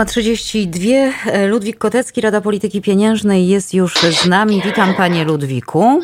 8.32. 0.00 1.48
Ludwik 1.48 1.78
Kotecki, 1.78 2.20
Rada 2.20 2.40
Polityki 2.40 2.82
Pieniężnej 2.82 3.48
jest 3.48 3.74
już 3.74 3.94
z 3.94 4.26
nami. 4.26 4.62
Witam 4.64 4.94
panie 4.94 5.24
Ludwiku. 5.24 6.02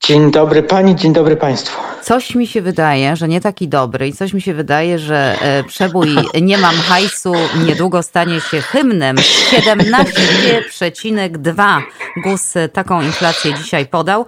Dzień 0.00 0.30
dobry 0.30 0.62
pani, 0.62 0.96
dzień 0.96 1.12
dobry 1.12 1.36
państwu. 1.36 1.82
Coś 2.02 2.34
mi 2.34 2.46
się 2.46 2.62
wydaje, 2.62 3.16
że 3.16 3.28
nie 3.28 3.40
taki 3.40 3.68
dobry 3.68 4.08
i 4.08 4.12
coś 4.12 4.32
mi 4.32 4.40
się 4.40 4.54
wydaje, 4.54 4.98
że 4.98 5.36
e, 5.40 5.64
przebój 5.64 6.08
Nie 6.42 6.58
mam 6.58 6.74
hajsu 6.74 7.34
niedługo 7.66 8.02
stanie 8.02 8.40
się 8.40 8.60
hymnem. 8.60 9.16
17,2 9.16 11.82
GUS 12.16 12.54
taką 12.72 13.02
inflację 13.02 13.54
dzisiaj 13.54 13.86
podał, 13.86 14.26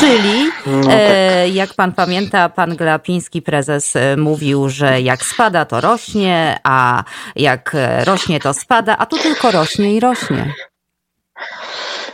czyli 0.00 0.50
no 0.66 0.82
tak. 0.82 0.92
e, 0.94 1.48
jak 1.48 1.74
pan 1.74 1.92
pamięta, 1.92 2.48
pan 2.48 2.76
Glapiński, 2.76 3.42
prezes, 3.42 3.96
e, 3.96 4.16
mówił, 4.16 4.68
że 4.68 5.00
jak 5.00 5.22
spada 5.22 5.64
to 5.64 5.80
rośnie, 5.80 6.58
a 6.64 7.04
jak 7.36 7.76
rośnie 8.04 8.40
to 8.40 8.54
spada, 8.54 8.96
a 8.98 9.06
tu 9.06 9.18
tylko 9.18 9.50
rośnie 9.50 9.94
i 9.94 10.00
rośnie. 10.00 10.54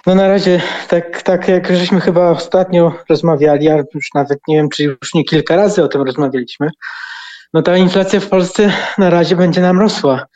No 0.07 0.15
na 0.15 0.29
razie, 0.29 0.61
tak, 0.89 1.23
tak 1.23 1.49
jak 1.49 1.77
żeśmy 1.77 2.01
chyba 2.01 2.31
ostatnio 2.31 2.93
rozmawiali, 3.09 3.69
a 3.69 3.77
już 3.95 4.09
nawet 4.15 4.39
nie 4.49 4.57
wiem, 4.57 4.69
czy 4.69 4.85
już 4.85 5.15
nie 5.15 5.25
kilka 5.25 5.57
razy 5.57 5.83
o 5.83 5.89
tym 5.89 6.03
rozmawialiśmy, 6.03 6.71
no 7.55 7.63
ta 7.63 7.77
inflacja 7.77 8.21
w 8.21 8.29
Polsce 8.29 8.73
na 8.99 9.11
razie 9.11 9.37
będzie 9.37 9.61
nam 9.61 9.81
rosła. 9.81 10.27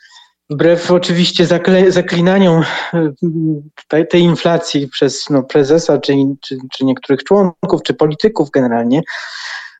Wbrew 0.49 0.91
oczywiście 0.91 1.45
zaklinaniom 1.89 2.63
y, 2.93 3.13
tej, 3.87 4.07
tej 4.07 4.21
inflacji 4.21 4.87
przez 4.87 5.29
no, 5.29 5.43
prezesa, 5.43 5.97
czy, 5.97 6.13
czy, 6.41 6.57
czy 6.73 6.85
niektórych 6.85 7.23
członków, 7.23 7.83
czy 7.83 7.93
polityków 7.93 8.49
generalnie, 8.51 9.01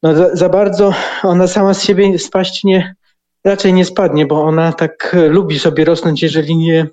no 0.04 0.16
za, 0.16 0.36
za 0.36 0.50
bardzo 0.50 0.94
ona 1.24 1.48
sama 1.48 1.74
z 1.74 1.84
siebie 1.84 2.20
spaść 2.20 2.64
nie, 2.64 2.96
raczej 3.44 3.74
nie 3.74 3.86
spadnie, 3.86 4.26
bo 4.26 4.44
ona 4.44 4.74
tak 4.74 5.16
lubi 5.30 5.60
sobie 5.60 5.86
rosnąć, 5.86 6.24
jeżeli 6.24 6.58
nie 6.58 6.88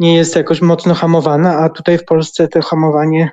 nie 0.00 0.16
jest 0.16 0.36
jakoś 0.36 0.60
mocno 0.60 0.94
hamowana, 0.94 1.58
a 1.58 1.68
tutaj 1.68 1.98
w 1.98 2.04
Polsce 2.04 2.48
to 2.48 2.62
hamowanie 2.62 3.30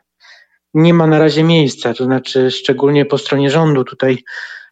nie 0.74 0.94
ma 0.94 1.08
na 1.08 1.20
razie 1.20 1.44
miejsca, 1.44 1.94
to 1.94 2.06
znaczy 2.06 2.52
szczególnie 2.52 3.06
po 3.06 3.18
stronie 3.18 3.50
rządu 3.50 3.84
tutaj 3.84 4.24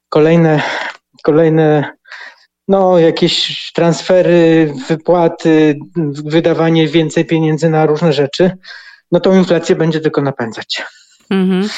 kolejne, 0.09 0.61
kolejne 1.23 1.97
no, 2.67 2.99
jakieś 2.99 3.71
transfery, 3.73 4.73
wypłaty, 4.87 5.79
wydawanie 6.25 6.87
więcej 6.87 7.25
pieniędzy 7.25 7.69
na 7.69 7.85
różne 7.85 8.13
rzeczy, 8.13 8.51
no 9.11 9.19
tą 9.19 9.37
inflację 9.37 9.75
będzie 9.75 9.99
tylko 9.99 10.21
napędzać. 10.21 10.83
Mhm. 11.29 11.69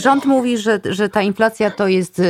Rząd 0.00 0.24
mówi, 0.24 0.58
że, 0.58 0.80
że 0.84 1.08
ta 1.08 1.22
inflacja 1.22 1.70
to 1.70 1.88
jest 1.88 2.22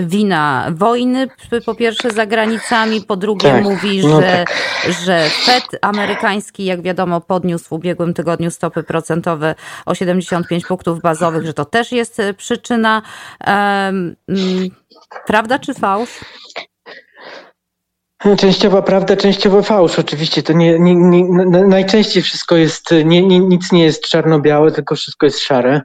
wina 0.00 0.66
wojny, 0.74 1.28
po 1.66 1.74
pierwsze 1.74 2.10
za 2.10 2.26
granicami, 2.26 3.00
po 3.00 3.16
drugie 3.16 3.50
tak, 3.50 3.62
mówi, 3.62 4.00
no 4.02 4.20
że, 4.20 4.44
tak. 4.44 4.56
że 5.04 5.28
Fed 5.44 5.64
amerykański, 5.82 6.64
jak 6.64 6.82
wiadomo, 6.82 7.20
podniósł 7.20 7.68
w 7.68 7.72
ubiegłym 7.72 8.14
tygodniu 8.14 8.50
stopy 8.50 8.82
procentowe 8.82 9.54
o 9.86 9.94
75 9.94 10.66
punktów 10.66 11.00
bazowych, 11.00 11.46
że 11.46 11.54
to 11.54 11.64
też 11.64 11.92
jest 11.92 12.20
e, 12.20 12.34
przyczyna. 12.34 13.02
Prawda 15.26 15.58
czy 15.58 15.74
fałsz? 15.74 16.20
Częściowo 18.38 18.82
prawda, 18.82 19.16
częściowo 19.16 19.62
fałsz. 19.62 19.98
Oczywiście 19.98 20.42
to 20.42 20.52
nie, 20.52 20.78
nie, 20.78 20.94
nie 20.94 21.24
najczęściej 21.64 22.22
wszystko 22.22 22.56
jest, 22.56 22.90
nie, 23.04 23.22
nie, 23.22 23.38
nic 23.38 23.72
nie 23.72 23.84
jest 23.84 24.08
czarno-białe, 24.08 24.72
tylko 24.72 24.96
wszystko 24.96 25.26
jest 25.26 25.38
szare. 25.38 25.80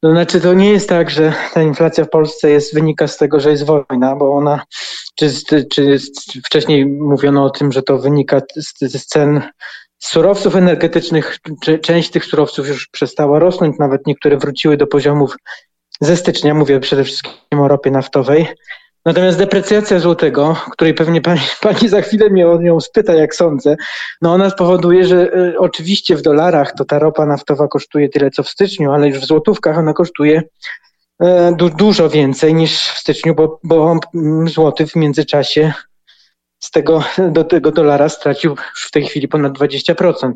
To 0.00 0.10
znaczy 0.10 0.40
to 0.40 0.54
nie 0.54 0.70
jest 0.70 0.88
tak, 0.88 1.10
że 1.10 1.32
ta 1.54 1.62
inflacja 1.62 2.04
w 2.04 2.10
Polsce 2.10 2.50
jest 2.50 2.74
wynika 2.74 3.08
z 3.08 3.16
tego, 3.16 3.40
że 3.40 3.50
jest 3.50 3.64
wojna, 3.64 4.16
bo 4.16 4.34
ona, 4.34 4.62
czy, 5.14 5.30
czy 5.72 5.98
wcześniej 6.44 6.86
mówiono 6.86 7.44
o 7.44 7.50
tym, 7.50 7.72
że 7.72 7.82
to 7.82 7.98
wynika 7.98 8.40
z, 8.56 8.92
z 8.92 9.06
cen 9.06 9.42
surowców 9.98 10.56
energetycznych. 10.56 11.38
Część 11.82 12.10
tych 12.10 12.24
surowców 12.24 12.68
już 12.68 12.88
przestała 12.88 13.38
rosnąć, 13.38 13.78
nawet 13.78 14.06
niektóre 14.06 14.36
wróciły 14.36 14.76
do 14.76 14.86
poziomów 14.86 15.36
ze 16.00 16.16
stycznia, 16.16 16.54
mówię 16.54 16.80
przede 16.80 17.04
wszystkim 17.04 17.60
o 17.60 17.68
ropie 17.68 17.90
naftowej. 17.90 18.46
Natomiast 19.06 19.38
deprecjacja 19.38 19.98
złotego, 19.98 20.56
której 20.70 20.94
pewnie 20.94 21.20
pani, 21.20 21.40
pani 21.62 21.88
za 21.88 22.02
chwilę 22.02 22.30
mnie 22.30 22.48
o 22.48 22.60
nią 22.60 22.80
spyta, 22.80 23.14
jak 23.14 23.34
sądzę, 23.34 23.76
no 24.22 24.32
ona 24.32 24.50
spowoduje, 24.50 25.06
że 25.06 25.36
y, 25.36 25.58
oczywiście 25.58 26.16
w 26.16 26.22
dolarach 26.22 26.72
to 26.72 26.84
ta 26.84 26.98
ropa 26.98 27.26
naftowa 27.26 27.68
kosztuje 27.68 28.08
tyle, 28.08 28.30
co 28.30 28.42
w 28.42 28.48
styczniu, 28.48 28.92
ale 28.92 29.08
już 29.08 29.18
w 29.18 29.26
złotówkach 29.26 29.78
ona 29.78 29.92
kosztuje 29.92 30.42
y, 31.22 31.26
du, 31.56 31.70
dużo 31.70 32.08
więcej 32.08 32.54
niż 32.54 32.88
w 32.88 32.98
styczniu, 32.98 33.34
bo, 33.34 33.60
bo 33.64 34.00
złoty 34.46 34.86
w 34.86 34.96
międzyczasie 34.96 35.72
z 36.58 36.70
tego, 36.70 37.04
do 37.36 37.44
tego 37.44 37.70
dolara 37.70 38.08
stracił 38.08 38.50
już 38.50 38.84
w 38.86 38.90
tej 38.90 39.04
chwili 39.04 39.28
ponad 39.28 39.52
20%. 39.52 40.32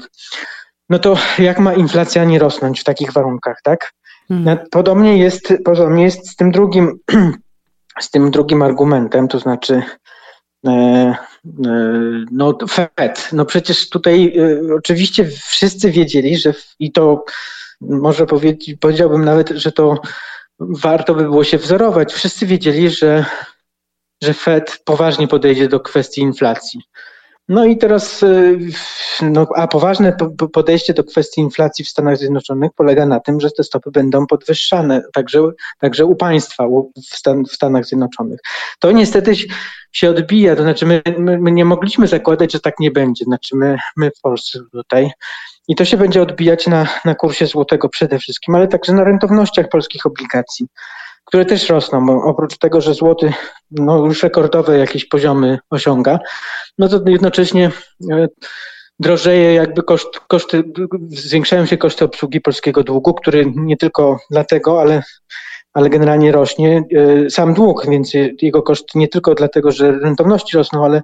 No 0.88 0.98
to 0.98 1.16
jak 1.38 1.58
ma 1.58 1.74
inflacja 1.74 2.24
nie 2.24 2.38
rosnąć 2.38 2.80
w 2.80 2.84
takich 2.84 3.12
warunkach, 3.12 3.56
tak? 3.62 3.92
Hmm. 4.28 4.58
Podobnie 4.70 5.18
jest, 5.18 5.54
podobnie 5.64 6.04
jest 6.04 6.30
z 6.30 6.36
tym 6.36 6.50
drugim 6.50 6.98
z 8.00 8.10
tym 8.10 8.30
drugim 8.30 8.62
argumentem, 8.62 9.28
to 9.28 9.38
znaczy 9.38 9.82
e, 10.66 10.70
e, 10.70 11.16
no 12.30 12.58
Fed, 12.68 13.28
no 13.32 13.44
przecież 13.44 13.88
tutaj 13.88 14.38
e, 14.38 14.74
oczywiście 14.74 15.26
wszyscy 15.26 15.90
wiedzieli, 15.90 16.36
że 16.36 16.54
i 16.78 16.92
to 16.92 17.24
może 17.80 18.26
powiedzieć, 18.26 18.76
powiedziałbym 18.80 19.24
nawet, 19.24 19.48
że 19.48 19.72
to 19.72 20.00
warto 20.60 21.14
by 21.14 21.22
było 21.22 21.44
się 21.44 21.58
wzorować. 21.58 22.12
Wszyscy 22.12 22.46
wiedzieli, 22.46 22.90
że, 22.90 23.24
że 24.22 24.34
Fed 24.34 24.82
poważnie 24.84 25.28
podejdzie 25.28 25.68
do 25.68 25.80
kwestii 25.80 26.20
inflacji. 26.20 26.80
No 27.50 27.64
i 27.64 27.78
teraz, 27.78 28.22
y, 28.22 28.58
no, 29.22 29.46
a 29.56 29.68
poważne 29.68 30.16
podejście 30.52 30.94
do 30.94 31.04
kwestii 31.04 31.40
inflacji 31.40 31.84
w 31.84 31.88
Stanach 31.88 32.16
Zjednoczonych 32.16 32.70
polega 32.76 33.06
na 33.06 33.20
tym, 33.20 33.40
że 33.40 33.50
te 33.50 33.64
stopy 33.64 33.90
będą 33.90 34.26
podwyższane, 34.26 35.02
także, 35.12 35.42
także 35.78 36.04
u 36.04 36.16
państwa 36.16 36.66
w, 36.68 37.16
Stan, 37.16 37.44
w 37.44 37.52
Stanach 37.52 37.84
Zjednoczonych. 37.84 38.40
To 38.78 38.92
niestety 38.92 39.32
się 39.92 40.10
odbija, 40.10 40.56
to 40.56 40.62
znaczy 40.62 40.86
my, 40.86 41.02
my, 41.18 41.38
my, 41.38 41.52
nie 41.52 41.64
mogliśmy 41.64 42.06
zakładać, 42.06 42.52
że 42.52 42.60
tak 42.60 42.80
nie 42.80 42.90
będzie, 42.90 43.24
znaczy 43.24 43.56
my, 43.56 43.78
my 43.96 44.10
w 44.10 44.20
Polsce 44.20 44.58
tutaj. 44.72 45.10
I 45.68 45.74
to 45.74 45.84
się 45.84 45.96
będzie 45.96 46.22
odbijać 46.22 46.66
na, 46.66 46.86
na 47.04 47.14
kursie 47.14 47.46
złotego 47.46 47.88
przede 47.88 48.18
wszystkim, 48.18 48.54
ale 48.54 48.68
także 48.68 48.92
na 48.92 49.04
rentownościach 49.04 49.68
polskich 49.68 50.06
obligacji 50.06 50.66
które 51.24 51.44
też 51.44 51.68
rosną, 51.68 52.22
oprócz 52.22 52.58
tego, 52.58 52.80
że 52.80 52.94
złoty 52.94 53.32
no, 53.70 54.06
już 54.06 54.22
rekordowe 54.22 54.78
jakieś 54.78 55.04
poziomy 55.04 55.58
osiąga, 55.70 56.18
no 56.78 56.88
to 56.88 57.00
jednocześnie 57.06 57.70
e, 58.10 58.28
drożeje 59.00 59.54
jakby 59.54 59.82
koszt, 59.82 60.20
koszty, 60.28 60.64
zwiększają 61.08 61.66
się 61.66 61.76
koszty 61.76 62.04
obsługi 62.04 62.40
polskiego 62.40 62.84
długu, 62.84 63.14
który 63.14 63.52
nie 63.56 63.76
tylko 63.76 64.18
dlatego, 64.30 64.80
ale, 64.80 65.02
ale 65.72 65.90
generalnie 65.90 66.32
rośnie 66.32 66.82
e, 67.26 67.30
sam 67.30 67.54
dług, 67.54 67.86
więc 67.90 68.12
jego 68.42 68.62
koszt 68.62 68.94
nie 68.94 69.08
tylko 69.08 69.34
dlatego, 69.34 69.72
że 69.72 69.92
rentowności 69.92 70.56
rosną, 70.56 70.84
ale 70.84 71.02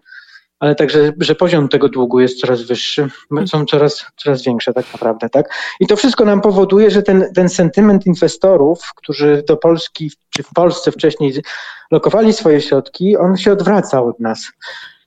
ale 0.60 0.74
także, 0.74 1.12
że 1.20 1.34
poziom 1.34 1.68
tego 1.68 1.88
długu 1.88 2.20
jest 2.20 2.40
coraz 2.40 2.62
wyższy, 2.62 3.08
są 3.46 3.64
coraz, 3.64 4.06
coraz 4.16 4.42
większe 4.42 4.72
tak 4.72 4.92
naprawdę, 4.92 5.28
tak? 5.28 5.54
I 5.80 5.86
to 5.86 5.96
wszystko 5.96 6.24
nam 6.24 6.40
powoduje, 6.40 6.90
że 6.90 7.02
ten, 7.02 7.32
ten 7.34 7.48
sentyment 7.48 8.06
inwestorów, 8.06 8.92
którzy 8.96 9.44
do 9.48 9.56
Polski, 9.56 10.10
czy 10.30 10.42
w 10.42 10.50
Polsce 10.54 10.92
wcześniej 10.92 11.32
lokowali 11.90 12.32
swoje 12.32 12.60
środki, 12.60 13.16
on 13.16 13.36
się 13.36 13.52
odwraca 13.52 14.02
od 14.02 14.20
nas. 14.20 14.52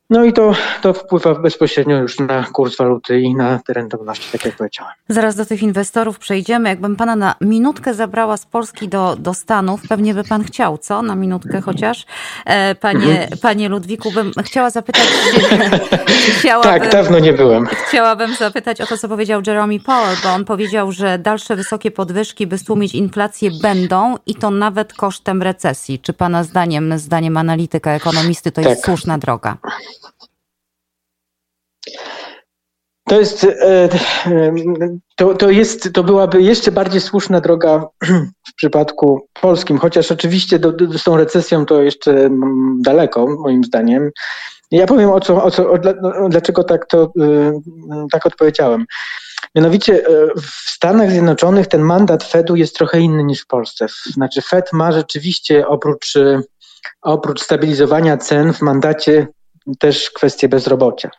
No 0.10 0.24
i 0.24 0.34
to, 0.34 0.54
to 0.82 0.94
wpływa 0.94 1.36
bezpośrednio 1.36 1.98
już 1.98 2.20
na 2.20 2.44
kurs 2.44 2.78
waluty 2.78 3.20
i 3.20 3.36
na 3.36 3.60
te 3.60 3.74
rentowności, 3.74 4.32
tak 4.32 4.46
jak 4.46 4.56
powiedziałem. 4.56 4.94
Zaraz 5.10 5.36
do 5.36 5.46
tych 5.46 5.64
inwestorów 5.64 6.20
przejdziemy. 6.20 6.70
Jakbym 6.70 6.96
pana 6.96 7.16
na 7.16 7.36
minutkę 7.42 7.94
zabrała 7.94 8.38
z 8.38 8.46
Polski 8.46 8.88
do, 8.88 9.16
do 9.16 9.34
Stanów, 9.34 9.82
pewnie 9.90 10.14
by 10.14 10.24
pan 10.24 10.44
chciał, 10.44 10.78
co? 10.78 11.02
Na 11.02 11.16
minutkę 11.16 11.62
chociaż. 11.62 12.06
E, 12.46 12.76
panie, 12.76 13.22
mhm. 13.22 13.40
panie 13.42 13.70
Ludwiku, 13.70 14.12
bym 14.12 14.32
chciała 14.44 14.70
zapytać... 14.70 15.04
chciałabym, 16.40 16.72
tak, 16.72 16.92
dawno 16.92 17.20
nie 17.20 17.34
byłem. 17.34 17.66
Chciałabym 17.66 18.36
zapytać 18.36 18.82
o 18.82 18.86
to, 18.86 18.98
co 18.98 19.10
powiedział 19.10 19.42
Jeremy 19.48 19.80
Powell, 19.80 20.18
bo 20.24 20.30
on 20.30 20.46
powiedział, 20.46 20.92
że 20.92 21.20
dalsze 21.20 21.56
wysokie 21.56 21.92
podwyżki, 21.92 22.48
by 22.48 22.58
stłumić 22.58 22.96
inflację, 22.96 23.52
będą 23.62 24.16
i 24.26 24.36
to 24.36 24.52
nawet 24.52 24.94
kosztem 24.94 25.42
recesji. 25.42 26.00
Czy 26.00 26.14
pana 26.14 26.44
zdaniem, 26.44 26.98
zdaniem 26.98 27.38
analityka, 27.38 27.92
ekonomisty, 27.92 28.52
to 28.52 28.62
jest 28.62 28.76
tak. 28.76 28.86
słuszna 28.86 29.18
droga? 29.18 29.58
To 33.10 33.20
jest, 33.20 33.44
e, 33.44 33.90
e, 34.26 34.56
to, 35.16 35.34
to 35.34 35.50
jest, 35.50 35.94
to 35.94 36.04
byłaby 36.04 36.42
jeszcze 36.42 36.72
bardziej 36.72 37.02
słuszna 37.02 37.42
droga 37.42 37.86
w 38.50 38.56
przypadku 38.56 39.28
polskim, 39.42 39.78
chociaż 39.78 40.12
oczywiście 40.12 40.60
do, 40.60 40.72
do, 40.72 41.00
z 41.00 41.04
tą 41.04 41.18
recesją 41.18 41.66
to 41.66 41.82
jeszcze 41.82 42.30
daleko, 42.82 43.28
moim 43.40 43.64
zdaniem. 43.64 44.12
Ja 44.72 44.86
powiem 44.86 45.10
o 45.10 45.20
co, 45.20 45.44
o 45.44 45.52
co 45.52 45.72
o, 45.72 45.78
no, 46.02 46.30
dlaczego 46.30 46.64
tak 46.64 46.86
to 46.86 47.12
e, 47.22 47.60
tak 48.12 48.26
odpowiedziałem. 48.26 48.86
Mianowicie 49.56 50.04
w 50.42 50.70
Stanach 50.70 51.12
Zjednoczonych 51.12 51.68
ten 51.68 51.82
mandat 51.82 52.24
Fedu 52.24 52.56
jest 52.56 52.76
trochę 52.76 53.00
inny 53.00 53.24
niż 53.24 53.42
w 53.42 53.48
Polsce. 53.48 53.86
Znaczy 54.06 54.42
Fed 54.42 54.74
ma 54.74 54.92
rzeczywiście 54.92 55.68
oprócz, 55.68 56.14
oprócz 57.02 57.42
stabilizowania 57.42 58.18
cen 58.18 58.54
w 58.54 58.62
mandacie 58.62 59.28
też 59.80 60.10
kwestię 60.10 60.50
bezrobocia. 60.50 61.10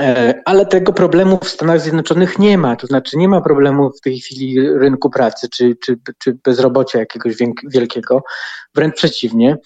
E, 0.00 0.34
ale 0.44 0.66
tego 0.66 0.92
problemu 0.92 1.38
w 1.38 1.48
Stanach 1.48 1.80
Zjednoczonych 1.80 2.38
nie 2.38 2.58
ma. 2.58 2.76
To 2.76 2.86
znaczy, 2.86 3.16
nie 3.16 3.28
ma 3.28 3.40
problemu 3.40 3.90
w 3.90 4.00
tej 4.00 4.20
chwili 4.20 4.68
rynku 4.78 5.10
pracy 5.10 5.48
czy, 5.48 5.76
czy, 5.76 5.98
czy 6.18 6.38
bezrobocia 6.44 6.98
jakiegoś 6.98 7.36
wielkiego. 7.64 8.22
Wręcz 8.74 8.94
przeciwnie. 8.94 9.56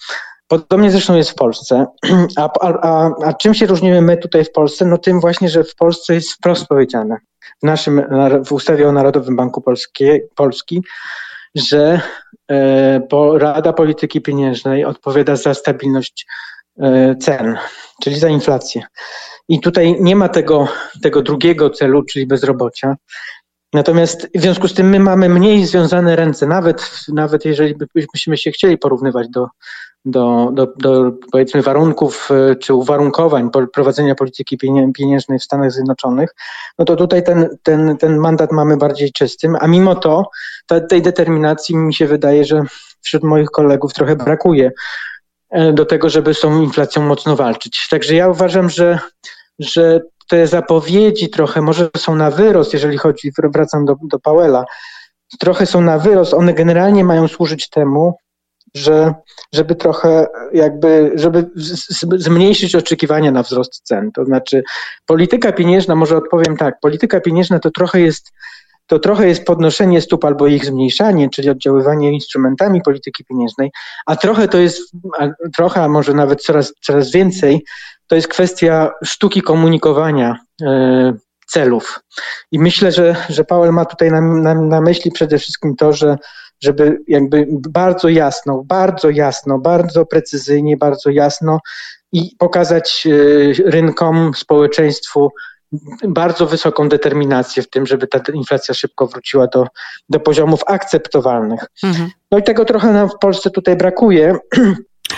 Podobnie 0.47 0.91
zresztą 0.91 1.15
jest 1.15 1.29
w 1.29 1.35
Polsce. 1.35 1.85
A, 2.37 2.49
a, 2.61 3.11
a 3.25 3.33
czym 3.33 3.53
się 3.53 3.65
różnimy 3.65 4.01
my 4.01 4.17
tutaj 4.17 4.45
w 4.45 4.51
Polsce? 4.51 4.85
No 4.85 4.97
tym 4.97 5.19
właśnie, 5.19 5.49
że 5.49 5.63
w 5.63 5.75
Polsce 5.75 6.13
jest 6.13 6.31
wprost 6.31 6.67
powiedziane 6.67 7.17
w 7.63 7.65
naszym, 7.65 8.01
w 8.45 8.51
ustawie 8.51 8.89
o 8.89 8.91
Narodowym 8.91 9.35
Banku 9.35 9.61
Polskie, 9.61 10.19
Polski, 10.35 10.83
że 11.55 12.01
e, 12.51 13.01
Rada 13.37 13.73
Polityki 13.73 14.21
Pieniężnej 14.21 14.85
odpowiada 14.85 15.35
za 15.35 15.53
stabilność 15.53 16.25
cen, 17.21 17.57
czyli 18.03 18.19
za 18.19 18.29
inflację. 18.29 18.83
I 19.49 19.59
tutaj 19.59 19.97
nie 20.01 20.15
ma 20.15 20.29
tego, 20.29 20.67
tego 21.01 21.21
drugiego 21.21 21.69
celu, 21.69 22.03
czyli 22.03 22.27
bezrobocia. 22.27 22.95
Natomiast 23.73 24.27
w 24.35 24.41
związku 24.41 24.67
z 24.67 24.73
tym 24.73 24.89
my 24.89 24.99
mamy 24.99 25.29
mniej 25.29 25.65
związane 25.65 26.15
ręce, 26.15 26.47
nawet, 26.47 26.89
nawet 27.13 27.45
jeżeli 27.45 27.75
byśmy 28.13 28.37
się 28.37 28.51
chcieli 28.51 28.77
porównywać 28.77 29.29
do, 29.29 29.47
do, 30.05 30.49
do, 30.53 30.67
do 30.77 31.11
powiedzmy 31.31 31.61
warunków 31.61 32.29
e, 32.31 32.55
czy 32.55 32.73
uwarunkowań 32.73 33.49
prowadzenia 33.73 34.15
polityki 34.15 34.57
pieniężnej 34.95 35.39
w 35.39 35.43
Stanach 35.43 35.71
Zjednoczonych, 35.71 36.35
no 36.79 36.85
to 36.85 36.95
tutaj 36.95 37.23
ten, 37.23 37.57
ten, 37.63 37.97
ten 37.97 38.17
mandat 38.17 38.51
mamy 38.51 38.77
bardziej 38.77 39.11
czystym, 39.11 39.57
a 39.59 39.67
mimo 39.67 39.95
to 39.95 40.29
tej 40.89 41.01
determinacji 41.01 41.77
mi 41.77 41.93
się 41.93 42.07
wydaje, 42.07 42.45
że 42.45 42.63
wśród 43.01 43.23
moich 43.23 43.49
kolegów 43.49 43.93
trochę 43.93 44.15
brakuje 44.15 44.65
e, 44.65 44.71
do 45.73 45.85
tego, 45.85 46.09
żeby 46.09 46.33
z 46.33 46.39
tą 46.39 46.61
inflacją 46.61 47.01
mocno 47.01 47.35
walczyć. 47.35 47.87
Także 47.89 48.15
ja 48.15 48.27
uważam, 48.29 48.69
że, 48.69 48.99
że 49.59 50.01
te 50.29 50.47
zapowiedzi 50.47 51.29
trochę 51.29 51.61
może 51.61 51.89
są 51.97 52.15
na 52.15 52.31
wyrost, 52.31 52.73
jeżeli 52.73 52.97
chodzi, 52.97 53.31
wracam 53.53 53.85
do, 53.85 53.95
do 54.03 54.19
Powella, 54.19 54.65
trochę 55.39 55.65
są 55.65 55.81
na 55.81 55.99
wyrost, 55.99 56.33
one 56.33 56.53
generalnie 56.53 57.03
mają 57.03 57.27
służyć 57.27 57.69
temu, 57.69 58.17
że, 58.75 59.13
żeby 59.53 59.75
trochę 59.75 60.27
jakby, 60.53 61.11
żeby 61.15 61.49
zmniejszyć 62.17 62.75
oczekiwania 62.75 63.31
na 63.31 63.43
wzrost 63.43 63.81
cen. 63.83 64.11
To 64.11 64.25
znaczy 64.25 64.63
polityka 65.05 65.51
pieniężna, 65.51 65.95
może 65.95 66.17
odpowiem 66.17 66.57
tak, 66.57 66.79
polityka 66.81 67.19
pieniężna 67.19 67.59
to 67.59 67.71
trochę 67.71 68.01
jest 68.01 68.31
to 68.87 68.99
trochę 68.99 69.27
jest 69.27 69.45
podnoszenie 69.45 70.01
stóp 70.01 70.25
albo 70.25 70.47
ich 70.47 70.65
zmniejszanie, 70.65 71.29
czyli 71.29 71.49
oddziaływanie 71.49 72.11
instrumentami 72.11 72.81
polityki 72.81 73.25
pieniężnej, 73.25 73.71
a 74.05 74.15
trochę 74.15 74.47
to 74.47 74.57
jest, 74.57 74.91
a 75.19 75.27
trochę, 75.55 75.83
a 75.83 75.87
może 75.89 76.13
nawet 76.13 76.41
coraz, 76.41 76.73
coraz 76.81 77.11
więcej, 77.11 77.63
to 78.07 78.15
jest 78.15 78.27
kwestia 78.27 78.91
sztuki 79.03 79.41
komunikowania 79.41 80.39
e, 80.61 81.13
celów. 81.47 81.99
I 82.51 82.59
myślę, 82.59 82.91
że, 82.91 83.15
że 83.29 83.43
Powell 83.43 83.73
ma 83.73 83.85
tutaj 83.85 84.11
na, 84.11 84.21
na, 84.21 84.53
na 84.53 84.81
myśli 84.81 85.11
przede 85.11 85.37
wszystkim 85.37 85.75
to, 85.75 85.93
że 85.93 86.17
żeby 86.63 86.97
jakby 87.07 87.47
bardzo 87.69 88.09
jasno, 88.09 88.63
bardzo 88.65 89.09
jasno, 89.09 89.59
bardzo 89.59 90.05
precyzyjnie, 90.05 90.77
bardzo 90.77 91.09
jasno 91.09 91.59
i 92.11 92.35
pokazać 92.39 93.07
e, 93.07 93.71
rynkom, 93.71 94.31
społeczeństwu 94.35 95.31
bardzo 96.07 96.45
wysoką 96.45 96.89
determinację 96.89 97.63
w 97.63 97.69
tym, 97.69 97.85
żeby 97.85 98.07
ta 98.07 98.19
inflacja 98.33 98.73
szybko 98.73 99.07
wróciła 99.07 99.47
do, 99.47 99.65
do 100.09 100.19
poziomów 100.19 100.61
akceptowalnych. 100.67 101.65
Mhm. 101.83 102.09
No 102.31 102.37
i 102.37 102.43
tego 102.43 102.65
trochę 102.65 102.93
nam 102.93 103.09
w 103.09 103.17
Polsce 103.21 103.49
tutaj 103.49 103.75
brakuje. 103.75 104.37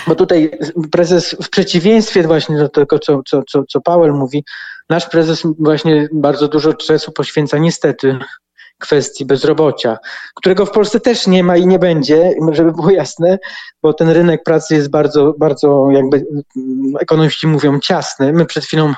Bo 0.08 0.16
tutaj 0.16 0.52
prezes, 0.92 1.36
w 1.44 1.50
przeciwieństwie 1.50 2.24
właśnie 2.24 2.58
do 2.58 2.70
tego, 2.70 3.00
co, 3.00 3.22
co, 3.48 3.64
co, 3.70 3.82
Powell 3.82 4.14
mówi, 4.14 4.44
nasz 4.90 5.10
prezes 5.10 5.44
właśnie 5.60 6.08
bardzo 6.14 6.48
dużo 6.48 6.74
czasu 6.74 7.12
poświęca 7.12 7.58
niestety 7.58 8.18
kwestii 8.80 9.26
bezrobocia, 9.26 9.98
którego 10.36 10.66
w 10.66 10.72
Polsce 10.72 11.00
też 11.00 11.28
nie 11.28 11.44
ma 11.44 11.58
i 11.58 11.68
nie 11.68 11.80
będzie, 11.80 12.34
żeby 12.52 12.72
było 12.72 12.92
jasne, 12.92 13.40
bo 13.84 13.94
ten 13.94 14.10
rynek 14.10 14.44
pracy 14.44 14.76
jest 14.76 14.90
bardzo, 14.90 15.34
bardzo 15.38 15.88
jakby 15.92 16.26
ekonomiści 17.00 17.48
mówią 17.48 17.80
ciasny. 17.80 18.34
My 18.34 18.46
przed 18.46 18.66
chwilą 18.66 18.94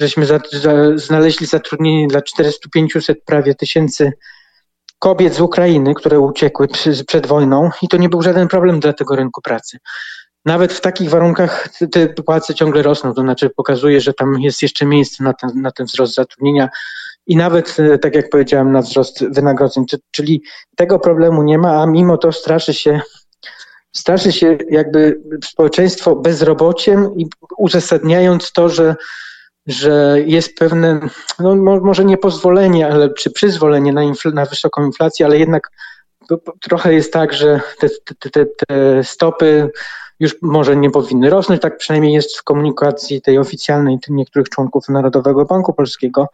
żeśmy 0.00 0.26
za, 0.26 0.40
za, 0.52 0.72
znaleźli 0.94 1.46
zatrudnienie 1.46 2.08
dla 2.08 2.20
400-500 2.20 3.14
prawie 3.26 3.54
tysięcy 3.54 4.12
kobiet 4.98 5.34
z 5.34 5.40
Ukrainy, 5.40 5.94
które 5.94 6.20
uciekły 6.20 6.68
przed 7.06 7.26
wojną 7.26 7.70
i 7.82 7.88
to 7.88 7.96
nie 7.96 8.08
był 8.08 8.22
żaden 8.22 8.48
problem 8.48 8.80
dla 8.80 8.92
tego 8.92 9.16
rynku 9.16 9.42
pracy. 9.42 9.78
Nawet 10.44 10.72
w 10.72 10.80
takich 10.80 11.10
warunkach 11.10 11.68
te 11.92 12.08
płace 12.08 12.54
ciągle 12.54 12.82
rosną, 12.82 13.14
to 13.14 13.20
znaczy 13.20 13.50
pokazuje, 13.50 14.00
że 14.00 14.14
tam 14.14 14.40
jest 14.40 14.62
jeszcze 14.62 14.86
miejsce 14.86 15.24
na 15.24 15.32
ten, 15.32 15.50
na 15.54 15.70
ten 15.70 15.86
wzrost 15.86 16.14
zatrudnienia 16.14 16.68
i 17.26 17.36
nawet, 17.36 17.76
e, 17.80 17.98
tak 17.98 18.14
jak 18.14 18.30
powiedziałem, 18.30 18.72
na 18.72 18.82
wzrost 18.82 19.24
wynagrodzeń. 19.28 19.84
Czyli 20.10 20.42
tego 20.76 20.98
problemu 20.98 21.42
nie 21.42 21.58
ma, 21.58 21.82
a 21.82 21.86
mimo 21.86 22.18
to 22.18 22.32
straszy 22.32 22.74
się, 22.74 23.00
straszy 23.92 24.32
się 24.32 24.58
jakby 24.70 25.20
społeczeństwo 25.44 26.16
bezrobociem 26.16 27.16
i 27.16 27.26
uzasadniając 27.58 28.52
to, 28.52 28.68
że, 28.68 28.96
że 29.66 30.16
jest 30.26 30.58
pewne, 30.58 31.00
no 31.38 31.56
może 31.56 32.04
nie 32.04 32.16
pozwolenie, 32.16 32.88
ale 32.88 33.14
czy 33.14 33.30
przyzwolenie 33.30 33.92
na, 33.92 34.02
infl- 34.02 34.34
na 34.34 34.46
wysoką 34.46 34.86
inflację, 34.86 35.26
ale 35.26 35.38
jednak 35.38 35.68
trochę 36.60 36.94
jest 36.94 37.12
tak, 37.12 37.32
że 37.32 37.60
te, 37.80 37.88
te, 38.20 38.30
te, 38.30 38.46
te 38.46 39.04
stopy 39.04 39.70
już 40.22 40.36
może 40.42 40.76
nie 40.76 40.90
powinny 40.90 41.30
rosnąć, 41.30 41.60
tak 41.62 41.76
przynajmniej 41.76 42.12
jest 42.12 42.36
w 42.36 42.42
komunikacji 42.42 43.22
tej 43.22 43.38
oficjalnej 43.38 43.98
niektórych 44.08 44.48
członków 44.48 44.88
Narodowego 44.88 45.44
Banku 45.44 45.72
Polskiego. 45.72 46.28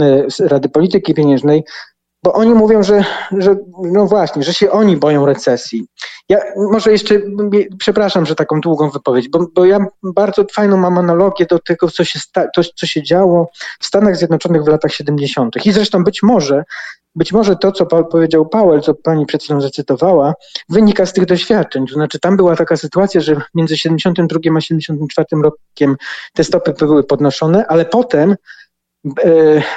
E, 0.00 0.26
Rady 0.40 0.68
Polityki 0.68 1.14
Pieniężnej, 1.14 1.64
bo 2.22 2.32
oni 2.32 2.54
mówią, 2.54 2.82
że, 2.82 3.04
że 3.38 3.56
no 3.82 4.06
właśnie, 4.06 4.42
że 4.42 4.54
się 4.54 4.70
oni 4.70 4.96
boją 4.96 5.26
recesji. 5.26 5.86
Ja 6.28 6.38
może 6.56 6.92
jeszcze, 6.92 7.14
przepraszam, 7.78 8.26
że 8.26 8.34
taką 8.34 8.60
długą 8.60 8.90
wypowiedź, 8.90 9.28
bo, 9.28 9.46
bo 9.54 9.64
ja 9.64 9.78
bardzo 10.02 10.44
fajną 10.52 10.76
mam 10.76 10.98
analogię 10.98 11.46
do 11.46 11.58
tego, 11.58 11.90
co 11.90 12.04
się, 12.04 12.18
sta, 12.18 12.48
to, 12.56 12.62
co 12.76 12.86
się 12.86 13.02
działo 13.02 13.48
w 13.80 13.86
Stanach 13.86 14.16
Zjednoczonych 14.16 14.64
w 14.64 14.68
latach 14.68 14.92
70. 14.92 15.66
I 15.66 15.72
zresztą 15.72 16.04
być 16.04 16.22
może, 16.22 16.64
być 17.14 17.32
może 17.32 17.56
to, 17.56 17.72
co 17.72 17.86
powiedział 17.86 18.48
Powell, 18.48 18.80
co 18.80 18.94
pani 18.94 19.26
przed 19.26 19.42
chwilą 19.42 19.60
zacytowała, 19.60 20.34
wynika 20.68 21.06
z 21.06 21.12
tych 21.12 21.26
doświadczeń. 21.26 21.86
To 21.86 21.94
znaczy, 21.94 22.18
tam 22.20 22.36
była 22.36 22.56
taka 22.56 22.76
sytuacja, 22.76 23.20
że 23.20 23.40
między 23.54 23.76
72 23.76 24.40
a 24.56 24.60
74 24.60 25.26
rokiem 25.42 25.96
te 26.34 26.44
stopy 26.44 26.72
były 26.72 27.04
podnoszone, 27.04 27.66
ale 27.66 27.84
potem 27.84 28.36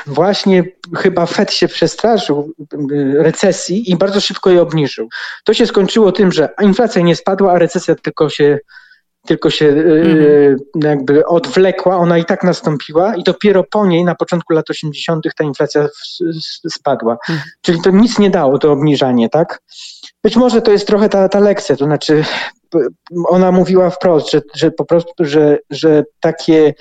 właśnie 0.08 0.64
chyba 0.98 1.26
Fed 1.26 1.54
się 1.54 1.68
przestraszył 1.68 2.54
e, 2.74 3.24
recesji 3.24 3.92
i 3.92 3.96
bardzo 3.96 4.22
szybko 4.22 4.50
je 4.50 4.62
obniżył. 4.62 5.10
To 5.44 5.54
się 5.54 5.66
skończyło 5.66 6.12
tym, 6.12 6.32
że 6.32 6.50
inflacja 6.62 7.02
nie 7.02 7.16
spadła, 7.16 7.52
a 7.52 7.60
recesja 7.60 7.96
tylko 7.96 8.30
się, 8.30 8.60
tylko 9.28 9.50
się 9.50 9.68
mm. 9.68 10.58
jakby 10.76 11.26
odwlekła, 11.26 11.98
ona 11.98 12.18
i 12.18 12.26
tak 12.26 12.44
nastąpiła 12.44 13.16
i 13.16 13.24
dopiero 13.24 13.64
po 13.64 13.88
niej 13.88 14.04
na 14.04 14.16
początku 14.16 14.54
lat 14.54 14.70
80. 14.70 15.26
ta 15.38 15.44
inflacja 15.44 15.88
spadła. 16.70 17.18
Mm. 17.30 17.42
Czyli 17.62 17.82
to 17.82 17.92
nic 17.92 18.20
nie 18.20 18.30
dało, 18.30 18.58
to 18.58 18.72
obniżanie, 18.72 19.30
tak? 19.30 19.62
Być 20.24 20.36
może 20.36 20.62
to 20.62 20.72
jest 20.72 20.88
trochę 20.88 21.10
ta, 21.10 21.30
ta 21.30 21.40
lekcja, 21.40 21.76
to 21.76 21.86
znaczy 21.86 22.24
ona 23.28 23.52
mówiła 23.52 23.90
wprost, 23.90 24.32
że, 24.32 24.42
że 24.56 24.72
po 24.72 24.86
prostu, 24.86 25.14
że, 25.20 25.58
że 25.70 26.04
takie 26.20 26.74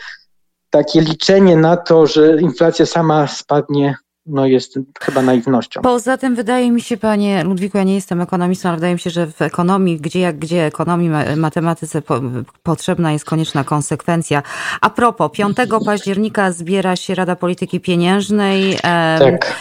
takie 0.78 1.00
liczenie 1.00 1.56
na 1.56 1.76
to, 1.76 2.06
że 2.06 2.40
inflacja 2.40 2.86
sama 2.86 3.26
spadnie 3.26 3.94
no 4.28 4.46
jest 4.46 4.78
chyba 5.00 5.22
naiwnością. 5.22 5.80
Poza 5.82 6.16
tym 6.18 6.34
wydaje 6.34 6.70
mi 6.70 6.80
się, 6.80 6.96
panie 6.96 7.44
Ludwiku, 7.44 7.78
ja 7.78 7.84
nie 7.84 7.94
jestem 7.94 8.20
ekonomistą, 8.20 8.68
ale 8.68 8.76
wydaje 8.76 8.94
mi 8.94 9.00
się, 9.00 9.10
że 9.10 9.26
w 9.26 9.42
ekonomii, 9.42 10.00
gdzie 10.00 10.20
jak 10.20 10.38
gdzie, 10.38 10.64
ekonomii, 10.64 11.10
matematyce 11.36 12.02
po, 12.02 12.20
potrzebna 12.62 13.12
jest 13.12 13.24
konieczna 13.24 13.64
konsekwencja. 13.64 14.42
A 14.80 14.90
propos, 14.90 15.32
5 15.32 15.56
października 15.84 16.52
zbiera 16.52 16.96
się 16.96 17.14
Rada 17.14 17.36
Polityki 17.36 17.80
Pieniężnej. 17.80 18.78
Tak. 19.18 19.56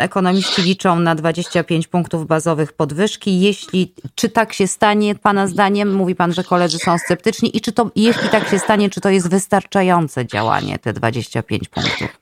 Ekonomiści 0.00 0.62
liczą 0.62 0.98
na 0.98 1.14
25 1.14 1.86
punktów 1.86 2.26
bazowych 2.26 2.72
podwyżki. 2.72 3.40
Jeśli, 3.40 3.94
czy 4.14 4.28
tak 4.28 4.52
się 4.52 4.66
stanie, 4.66 5.14
pana 5.14 5.46
zdaniem, 5.46 5.94
mówi 5.94 6.14
pan, 6.14 6.32
że 6.32 6.44
koledzy 6.44 6.78
są 6.78 6.98
sceptyczni 6.98 7.56
i 7.56 7.60
czy 7.60 7.72
to, 7.72 7.90
jeśli 7.96 8.28
tak 8.28 8.48
się 8.48 8.58
stanie, 8.58 8.90
czy 8.90 9.00
to 9.00 9.10
jest 9.10 9.30
wystarczające 9.30 10.26
działanie, 10.26 10.78
te 10.78 10.92
25 10.92 11.68
punktów? 11.68 12.20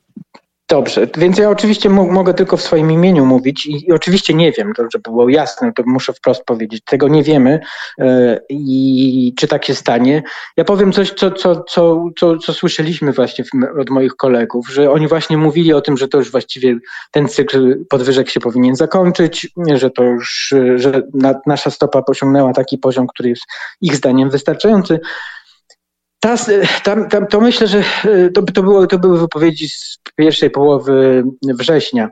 Dobrze, 0.70 1.06
więc 1.16 1.38
ja 1.38 1.50
oczywiście 1.50 1.90
mogę 1.90 2.34
tylko 2.34 2.56
w 2.56 2.62
swoim 2.62 2.90
imieniu 2.92 3.26
mówić 3.26 3.66
i, 3.66 3.88
i, 3.88 3.92
oczywiście 3.92 4.34
nie 4.34 4.52
wiem, 4.52 4.72
to 4.76 4.82
żeby 4.92 5.02
było 5.02 5.28
jasne, 5.28 5.72
to 5.72 5.82
muszę 5.86 6.12
wprost 6.12 6.44
powiedzieć, 6.44 6.84
tego 6.84 7.08
nie 7.08 7.22
wiemy 7.22 7.60
yy, 7.98 8.40
i 8.48 9.34
czy 9.38 9.48
tak 9.48 9.64
się 9.64 9.74
stanie. 9.74 10.22
Ja 10.56 10.64
powiem 10.64 10.92
coś, 10.92 11.12
co, 11.12 11.30
co, 11.30 11.64
co, 11.64 12.04
co, 12.18 12.38
co 12.38 12.52
słyszeliśmy 12.52 13.12
właśnie 13.12 13.44
w, 13.44 13.80
od 13.80 13.90
moich 13.90 14.16
kolegów, 14.16 14.68
że 14.68 14.90
oni 14.90 15.08
właśnie 15.08 15.36
mówili 15.36 15.72
o 15.72 15.80
tym, 15.80 15.96
że 15.96 16.08
to 16.08 16.18
już 16.18 16.30
właściwie 16.30 16.78
ten 17.10 17.28
cykl 17.28 17.84
podwyżek 17.88 18.30
się 18.30 18.40
powinien 18.40 18.76
zakończyć, 18.76 19.48
że 19.74 19.90
to 19.90 20.04
już, 20.04 20.54
że 20.76 21.02
na, 21.14 21.34
nasza 21.46 21.70
stopa 21.70 22.02
osiągnęła 22.06 22.52
taki 22.52 22.78
poziom, 22.78 23.06
który 23.06 23.28
jest 23.28 23.42
ich 23.80 23.96
zdaniem 23.96 24.30
wystarczający. 24.30 25.00
Ta, 26.20 26.36
tam, 26.84 27.08
tam, 27.08 27.26
to 27.26 27.40
myślę, 27.40 27.66
że 27.66 27.84
to, 28.34 28.42
to, 28.42 28.62
było, 28.62 28.86
to 28.86 28.98
były 28.98 29.18
wypowiedzi 29.18 29.68
z 29.68 29.98
pierwszej 30.16 30.50
połowy 30.50 31.24
września. 31.42 32.08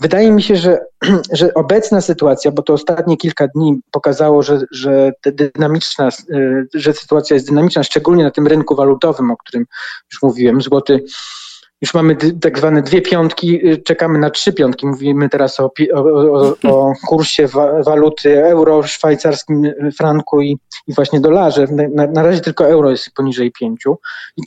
Wydaje 0.00 0.32
mi 0.32 0.42
się, 0.42 0.56
że, 0.56 0.78
że 1.32 1.54
obecna 1.54 2.00
sytuacja, 2.00 2.50
bo 2.50 2.62
to 2.62 2.72
ostatnie 2.72 3.16
kilka 3.16 3.48
dni 3.48 3.80
pokazało, 3.90 4.42
że, 4.42 4.60
że, 4.70 5.12
dynamiczna, 5.24 6.08
że 6.74 6.92
sytuacja 6.92 7.34
jest 7.34 7.48
dynamiczna, 7.48 7.82
szczególnie 7.82 8.24
na 8.24 8.30
tym 8.30 8.46
rynku 8.46 8.74
walutowym, 8.76 9.30
o 9.30 9.36
którym 9.36 9.66
już 10.12 10.22
mówiłem. 10.22 10.62
Złoty 10.62 11.04
już 11.82 11.94
mamy 11.94 12.16
tak 12.40 12.58
zwane 12.58 12.82
dwie 12.82 13.02
piątki, 13.02 13.68
y, 13.68 13.78
czekamy 13.78 14.18
na 14.18 14.30
trzy 14.30 14.52
piątki. 14.52 14.86
Mówimy 14.86 15.28
teraz 15.28 15.60
o, 15.60 15.70
o, 15.94 16.54
o 16.64 16.92
kursie 17.06 17.46
wa, 17.46 17.82
waluty 17.82 18.44
euro, 18.44 18.82
szwajcarskim 18.82 19.64
y, 19.64 19.90
franku 19.98 20.42
i, 20.42 20.58
i 20.86 20.94
właśnie 20.94 21.20
dolarze. 21.20 21.66
Na, 21.94 22.06
na, 22.06 22.22
razie 22.22 22.40
tylko 22.40 22.68
euro 22.68 22.90
jest 22.90 23.10
poniżej 23.14 23.52
pięciu, 23.52 23.98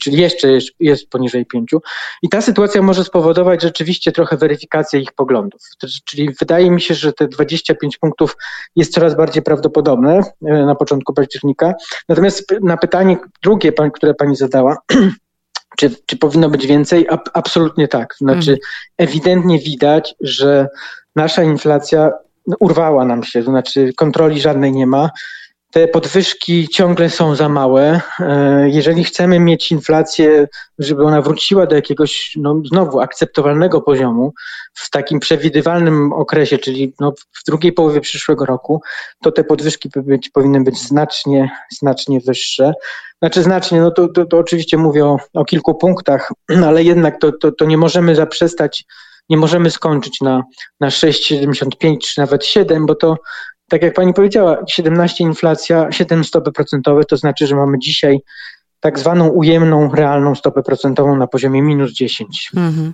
czyli 0.02 0.20
jeszcze 0.20 0.52
jest, 0.52 0.68
jest 0.80 1.10
poniżej 1.10 1.46
pięciu. 1.46 1.80
I 2.22 2.28
ta 2.28 2.42
sytuacja 2.42 2.82
może 2.82 3.04
spowodować 3.04 3.62
rzeczywiście 3.62 4.12
trochę 4.12 4.36
weryfikację 4.36 5.00
ich 5.00 5.12
poglądów. 5.12 5.60
Czyli 6.04 6.30
wydaje 6.40 6.70
mi 6.70 6.80
się, 6.80 6.94
że 6.94 7.12
te 7.12 7.28
25 7.28 7.98
punktów 7.98 8.36
jest 8.76 8.92
coraz 8.92 9.16
bardziej 9.16 9.42
prawdopodobne 9.42 10.20
y, 10.20 10.24
na 10.42 10.74
początku 10.74 11.14
października. 11.14 11.74
Natomiast 12.08 12.54
na 12.62 12.76
pytanie 12.76 13.16
drugie, 13.42 13.72
które 13.92 14.14
pani 14.14 14.36
zadała, 14.36 14.76
Czy, 15.76 15.90
czy 16.06 16.16
powinno 16.16 16.48
być 16.48 16.66
więcej? 16.66 17.08
A, 17.08 17.18
absolutnie 17.32 17.88
tak. 17.88 18.14
Znaczy, 18.18 18.50
mhm. 18.50 18.58
ewidentnie 18.98 19.58
widać, 19.58 20.14
że 20.20 20.68
nasza 21.16 21.42
inflacja 21.42 22.12
urwała 22.60 23.04
nam 23.04 23.24
się, 23.24 23.42
to 23.42 23.50
znaczy 23.50 23.92
kontroli 23.96 24.40
żadnej 24.40 24.72
nie 24.72 24.86
ma. 24.86 25.10
Te 25.70 25.88
podwyżki 25.88 26.68
ciągle 26.68 27.10
są 27.10 27.34
za 27.34 27.48
małe. 27.48 28.00
E, 28.20 28.68
jeżeli 28.68 29.04
chcemy 29.04 29.40
mieć 29.40 29.72
inflację, 29.72 30.48
żeby 30.78 31.04
ona 31.04 31.22
wróciła 31.22 31.66
do 31.66 31.76
jakiegoś 31.76 32.32
no, 32.36 32.62
znowu 32.64 33.00
akceptowalnego 33.00 33.80
poziomu 33.80 34.32
w 34.74 34.90
takim 34.90 35.20
przewidywalnym 35.20 36.12
okresie, 36.12 36.58
czyli 36.58 36.94
no, 37.00 37.12
w 37.32 37.44
drugiej 37.46 37.72
połowie 37.72 38.00
przyszłego 38.00 38.46
roku, 38.46 38.82
to 39.22 39.32
te 39.32 39.44
podwyżki 39.44 39.90
powinny 40.32 40.64
być 40.64 40.78
znacznie, 40.78 41.50
znacznie 41.70 42.20
wyższe. 42.20 42.72
Znaczy 43.22 43.42
znacznie, 43.42 43.80
no 43.80 43.90
to, 43.90 44.08
to, 44.08 44.24
to 44.24 44.38
oczywiście 44.38 44.76
mówię 44.76 45.04
o, 45.04 45.16
o, 45.32 45.44
kilku 45.44 45.74
punktach, 45.74 46.32
ale 46.66 46.82
jednak 46.82 47.20
to, 47.20 47.32
to, 47.32 47.52
to 47.52 47.64
nie 47.64 47.76
możemy 47.76 48.14
zaprzestać, 48.14 48.84
nie 49.28 49.36
możemy 49.36 49.70
skończyć 49.70 50.20
na, 50.20 50.42
na 50.80 50.88
6,75 50.88 51.98
czy 51.98 52.20
nawet 52.20 52.44
7, 52.44 52.86
bo 52.86 52.94
to 52.94 53.16
tak 53.68 53.82
jak 53.82 53.94
pani 53.94 54.14
powiedziała, 54.14 54.58
17 54.68 55.24
inflacja, 55.24 55.92
7 55.92 56.24
stopy 56.24 56.52
procentowe, 56.52 57.04
to 57.04 57.16
znaczy, 57.16 57.46
że 57.46 57.56
mamy 57.56 57.78
dzisiaj 57.78 58.20
tak 58.80 58.98
zwaną 58.98 59.28
ujemną, 59.28 59.90
realną 59.94 60.34
stopę 60.34 60.62
procentową 60.62 61.16
na 61.16 61.26
poziomie 61.26 61.62
minus 61.62 61.92
10. 61.92 62.50
Mhm. 62.56 62.92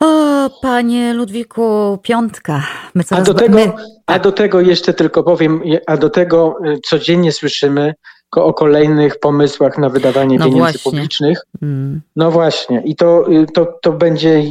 O, 0.00 0.50
panie 0.62 1.14
Ludwiku, 1.14 1.98
piątka. 2.02 2.62
My 2.94 3.04
a, 3.10 3.20
do 3.20 3.34
tego, 3.34 3.54
my... 3.54 3.72
a 4.06 4.18
do 4.18 4.32
tego 4.32 4.60
jeszcze 4.60 4.94
tylko 4.94 5.22
powiem, 5.22 5.62
a 5.86 5.96
do 5.96 6.10
tego 6.10 6.56
y, 6.66 6.80
codziennie 6.80 7.32
słyszymy 7.32 7.94
o 8.36 8.54
kolejnych 8.54 9.18
pomysłach 9.18 9.78
na 9.78 9.88
wydawanie 9.88 10.38
no 10.38 10.44
pieniędzy 10.44 10.58
właśnie. 10.58 10.90
publicznych. 10.90 11.42
Mm. 11.62 12.00
No 12.16 12.30
właśnie. 12.30 12.82
I 12.84 12.96
to, 12.96 13.32
y, 13.32 13.46
to, 13.54 13.78
to 13.82 13.92
będzie 13.92 14.42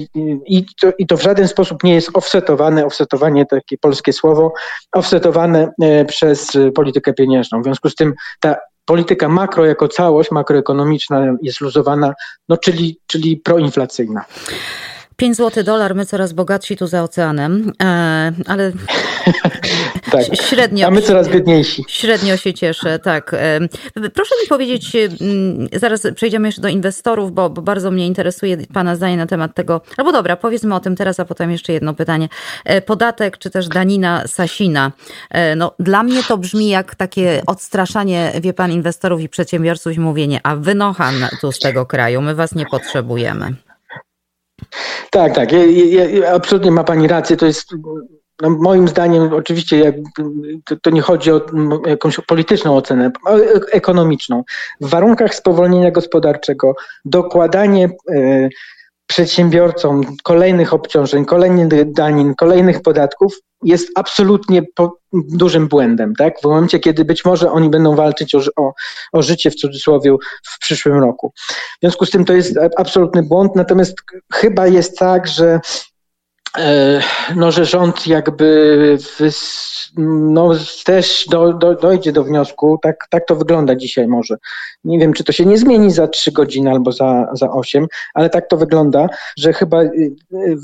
i 0.46 0.66
to, 0.82 0.92
i 0.98 1.08
to 1.08 1.18
w 1.18 1.24
żaden 1.24 1.48
sposób 1.48 1.84
nie 1.84 1.94
jest 1.94 2.10
offsetowane, 2.14 2.86
offsetowanie 2.86 3.46
takie 3.46 3.78
polskie 3.78 4.14
słowo, 4.14 4.54
offsetowane 4.92 5.72
e, 5.82 6.06
przez 6.06 6.52
politykę 6.76 7.14
pieniężną. 7.14 7.62
W 7.62 7.64
związku 7.64 7.90
z 7.90 7.96
tym 7.96 8.14
ta 8.40 8.56
polityka 8.86 9.30
makro 9.30 9.66
jako 9.66 9.88
całość, 9.88 10.32
makroekonomiczna 10.32 11.36
jest 11.42 11.62
luzowana, 11.62 12.14
no 12.50 12.58
czyli, 12.58 13.00
czyli 13.08 13.38
proinflacyjna. 13.38 14.26
5 15.20 15.38
zł 15.38 15.64
dolar, 15.64 15.96
my 15.96 16.06
coraz 16.06 16.34
bogatsi 16.34 16.78
tu 16.78 16.88
za 16.88 17.04
oceanem, 17.04 17.72
e, 17.84 18.32
ale 18.46 18.72
tak. 20.12 20.36
średnio. 20.36 20.88
A 20.88 20.92
my 20.92 21.02
coraz 21.02 21.30
biedniejsi. 21.30 21.86
Średnio 21.88 22.38
się 22.38 22.54
cieszę, 22.54 23.00
tak. 23.00 23.34
E, 23.34 23.60
proszę 24.14 24.36
mi 24.44 24.48
powiedzieć, 24.50 24.96
mm, 24.96 25.68
zaraz 25.74 26.08
przejdziemy 26.16 26.48
jeszcze 26.48 26.62
do 26.62 26.68
inwestorów, 26.68 27.32
bo, 27.32 27.50
bo 27.50 27.62
bardzo 27.62 27.92
mnie 27.92 28.08
interesuje 28.08 28.58
Pana 28.74 28.96
zdanie 28.96 29.18
na 29.18 29.26
temat 29.26 29.56
tego. 29.56 29.82
Albo 29.98 30.12
dobra, 30.12 30.36
powiedzmy 30.36 30.76
o 30.76 30.80
tym 30.80 30.96
teraz, 30.96 31.20
a 31.20 31.26
potem 31.26 31.52
jeszcze 31.52 31.74
jedno 31.74 31.94
pytanie. 31.94 32.30
E, 32.66 32.82
podatek 32.82 33.38
czy 33.38 33.50
też 33.50 33.68
danina 33.68 34.28
Sasina. 34.28 34.92
No, 35.56 35.72
dla 35.80 36.04
mnie 36.04 36.24
to 36.24 36.38
brzmi 36.38 36.70
jak 36.70 36.96
takie 36.96 37.42
odstraszanie, 37.48 38.32
wie 38.42 38.54
Pan, 38.54 38.72
inwestorów 38.72 39.22
i 39.22 39.30
przedsiębiorców 39.30 39.94
i 39.94 40.00
mówienie, 40.00 40.40
a 40.44 40.56
wynocha 40.56 41.12
tu 41.42 41.52
z 41.52 41.60
tego 41.60 41.86
kraju, 41.86 42.22
my 42.22 42.36
Was 42.36 42.56
nie 42.56 42.66
potrzebujemy. 42.66 43.54
Tak, 45.12 45.36
tak. 45.36 45.52
Ja, 45.52 46.06
ja, 46.06 46.34
absolutnie 46.34 46.72
ma 46.72 46.84
Pani 46.84 47.08
rację. 47.08 47.38
To 47.38 47.46
jest 47.46 47.74
no 48.42 48.50
moim 48.50 48.88
zdaniem, 48.88 49.34
oczywiście 49.34 49.94
to, 50.82 50.90
nie 50.90 51.02
chodzi 51.02 51.32
o 51.32 51.42
jakąś 51.86 52.20
polityczną 52.28 52.76
ocenę, 52.76 53.12
ale 53.26 53.44
ekonomiczną. 53.72 54.44
W 54.82 54.90
warunkach 54.90 55.36
spowolnienia 55.36 55.92
gospodarczego 55.92 56.76
dokładanie 57.06 57.90
e, 58.12 58.50
przedsiębiorcom 59.10 60.02
kolejnych 60.24 60.74
obciążeń, 60.74 61.26
kolejnych 61.26 61.92
danin, 61.92 62.36
kolejnych 62.36 62.82
podatków 62.82 63.34
jest 63.64 63.90
absolutnie 63.96 64.62
dużym 65.14 65.68
błędem, 65.68 66.16
tak? 66.16 66.40
W 66.40 66.44
momencie, 66.44 66.80
kiedy 66.80 67.06
być 67.06 67.26
może 67.26 67.52
oni 67.52 67.70
będą 67.70 67.96
walczyć 67.96 68.36
o, 68.36 68.40
o, 68.56 68.74
o 69.12 69.22
życie 69.22 69.52
w 69.52 69.56
cudzysłowie 69.56 70.16
w 70.44 70.60
przyszłym 70.60 71.00
roku. 71.00 71.34
W 71.78 71.80
związku 71.82 72.06
z 72.06 72.10
tym 72.10 72.26
to 72.26 72.34
jest 72.34 72.60
absolutny 72.78 73.24
błąd, 73.24 73.56
natomiast 73.56 73.96
chyba 74.34 74.68
jest 74.68 74.98
tak, 74.98 75.28
że 75.28 75.60
no, 77.36 77.52
że 77.52 77.66
rząd 77.66 78.08
jakby 78.08 78.98
no, 79.98 80.52
też 80.86 81.26
do, 81.30 81.54
do, 81.54 81.76
dojdzie 81.76 82.12
do 82.12 82.24
wniosku, 82.24 82.80
tak, 82.82 83.08
tak 83.10 83.26
to 83.26 83.36
wygląda 83.36 83.76
dzisiaj 83.76 84.08
może. 84.08 84.38
Nie 84.84 85.00
wiem, 85.00 85.14
czy 85.14 85.24
to 85.24 85.32
się 85.32 85.46
nie 85.46 85.58
zmieni 85.58 85.92
za 85.92 86.08
trzy 86.08 86.32
godziny 86.32 86.72
albo 86.72 86.92
za, 86.92 87.30
za 87.34 87.52
8, 87.52 87.88
ale 88.14 88.30
tak 88.30 88.48
to 88.48 88.58
wygląda, 88.58 89.08
że 89.38 89.54
chyba 89.54 89.84
y, 89.84 89.90
y, 90.34 90.58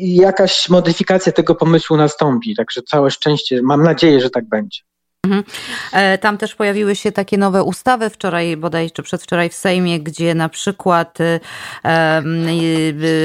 jakaś 0.00 0.68
modyfikacja 0.68 1.32
tego 1.32 1.54
pomysłu 1.54 1.96
nastąpi. 1.96 2.56
Także 2.56 2.82
całe 2.82 3.10
szczęście, 3.10 3.62
mam 3.62 3.82
nadzieję, 3.82 4.20
że 4.20 4.30
tak 4.30 4.48
będzie. 4.48 4.80
Mhm. 5.26 5.44
E, 5.92 6.18
tam 6.18 6.38
też 6.38 6.54
pojawiły 6.54 6.96
się 6.96 7.12
takie 7.12 7.38
nowe 7.38 7.62
ustawy 7.62 8.10
wczoraj, 8.10 8.56
bodaj 8.56 8.90
czy 8.90 9.02
przedwczoraj 9.02 9.48
w 9.48 9.54
Sejmie, 9.54 10.00
gdzie 10.00 10.34
na 10.34 10.48
przykład 10.48 11.18
e, 11.84 12.22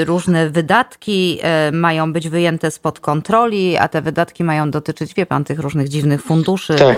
różne 0.05 0.50
wydatki 0.50 1.39
e, 1.41 1.72
mają 1.72 2.13
być 2.13 2.29
wyjęte 2.29 2.72
spod 2.72 3.00
kontroli, 3.00 3.77
a 3.77 3.88
te 3.88 4.01
wydatki 4.01 4.43
mają 4.43 4.72
dotyczyć, 4.72 5.13
wie 5.13 5.25
pan, 5.25 5.43
tych 5.43 5.60
różnych 5.60 5.89
dziwnych 5.89 6.24
funduszy 6.24 6.75
tak. 6.75 6.98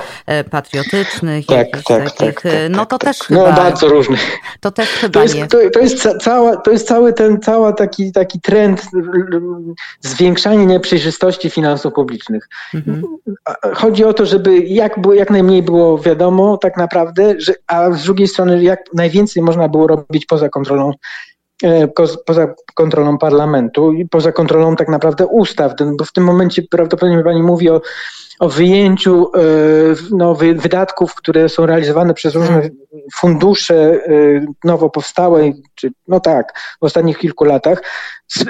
patriotycznych, 0.49 1.45
tak, 1.45 1.67
tak, 1.71 1.83
takich, 1.83 2.17
tak, 2.17 2.41
tak, 2.41 2.53
no 2.69 2.85
to 2.85 2.97
też 2.97 3.19
no, 3.19 3.25
chyba... 3.25 3.49
No 3.49 3.55
bardzo 3.55 3.87
różnych. 3.87 4.37
To 4.59 4.71
też 4.71 4.89
chyba 4.89 5.13
to 5.13 5.23
jest, 5.23 5.35
nie. 5.35 5.47
To, 5.47 5.57
to, 5.73 5.79
jest 5.79 6.07
cała, 6.21 6.57
to 6.57 6.71
jest 6.71 6.87
cały 6.87 7.13
ten, 7.13 7.41
cała 7.41 7.73
taki, 7.73 8.11
taki 8.11 8.41
trend 8.41 8.85
zwiększania 10.01 10.63
nieprzejrzystości 10.63 11.49
finansów 11.49 11.93
publicznych. 11.93 12.49
Mhm. 12.73 13.03
Chodzi 13.73 14.03
o 14.03 14.13
to, 14.13 14.25
żeby 14.25 14.59
jak 14.59 14.92
jak, 14.97 15.15
jak 15.15 15.29
najmniej 15.29 15.63
było 15.63 15.97
wiadomo 15.97 16.57
tak 16.57 16.77
naprawdę, 16.77 17.35
że, 17.37 17.53
a 17.67 17.91
z 17.91 18.03
drugiej 18.03 18.27
strony 18.27 18.63
jak 18.63 18.79
najwięcej 18.93 19.43
można 19.43 19.69
było 19.69 19.87
robić 19.87 20.25
poza 20.25 20.49
kontrolą 20.49 20.91
e, 21.63 21.87
poza 22.25 22.53
kontrolą 22.75 23.17
parlamentu 23.17 23.93
i 23.93 24.07
poza 24.07 24.31
kontrolą 24.31 24.75
tak 24.75 24.89
naprawdę 24.89 25.27
ustaw, 25.27 25.73
bo 25.97 26.05
w 26.05 26.13
tym 26.13 26.23
momencie 26.23 26.61
prawdopodobnie 26.71 27.23
pani 27.23 27.43
mówi 27.43 27.69
o 27.69 27.81
o 28.39 28.49
wyjęciu 28.49 29.31
e, 29.35 29.39
no, 30.11 30.35
wydatków, 30.35 31.15
które 31.15 31.49
są 31.49 31.65
realizowane 31.65 32.13
przez 32.13 32.35
różne 32.35 32.69
fundusze 33.15 33.75
e, 33.75 33.99
nowo 34.63 34.89
powstałe, 34.89 35.51
czy 35.75 35.91
no 36.07 36.19
tak, 36.19 36.59
w 36.81 36.85
ostatnich 36.85 37.17
kilku 37.17 37.43
latach, 37.43 37.81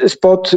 spod, 0.08 0.52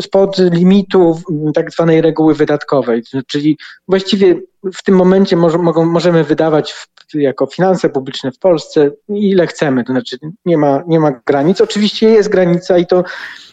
spod 0.00 0.38
limitu 0.38 1.20
tak 1.54 1.70
zwanej 1.70 2.00
reguły 2.00 2.34
wydatkowej. 2.34 3.02
Czyli 3.26 3.58
właściwie 3.88 4.40
w 4.74 4.82
tym 4.82 4.94
momencie 4.94 5.36
mogą, 5.36 5.84
możemy 5.84 6.24
wydawać 6.24 6.72
w, 6.72 6.88
jako 7.14 7.46
finanse 7.46 7.88
publiczne 7.88 8.32
w 8.32 8.38
Polsce 8.38 8.90
ile 9.08 9.46
chcemy, 9.46 9.84
to 9.84 9.92
znaczy 9.92 10.18
nie 10.44 10.58
ma, 10.58 10.82
nie 10.86 11.00
ma 11.00 11.12
granic. 11.26 11.60
Oczywiście 11.60 12.08
jest 12.08 12.28
granica 12.28 12.78
i 12.78 12.86
to 12.86 13.04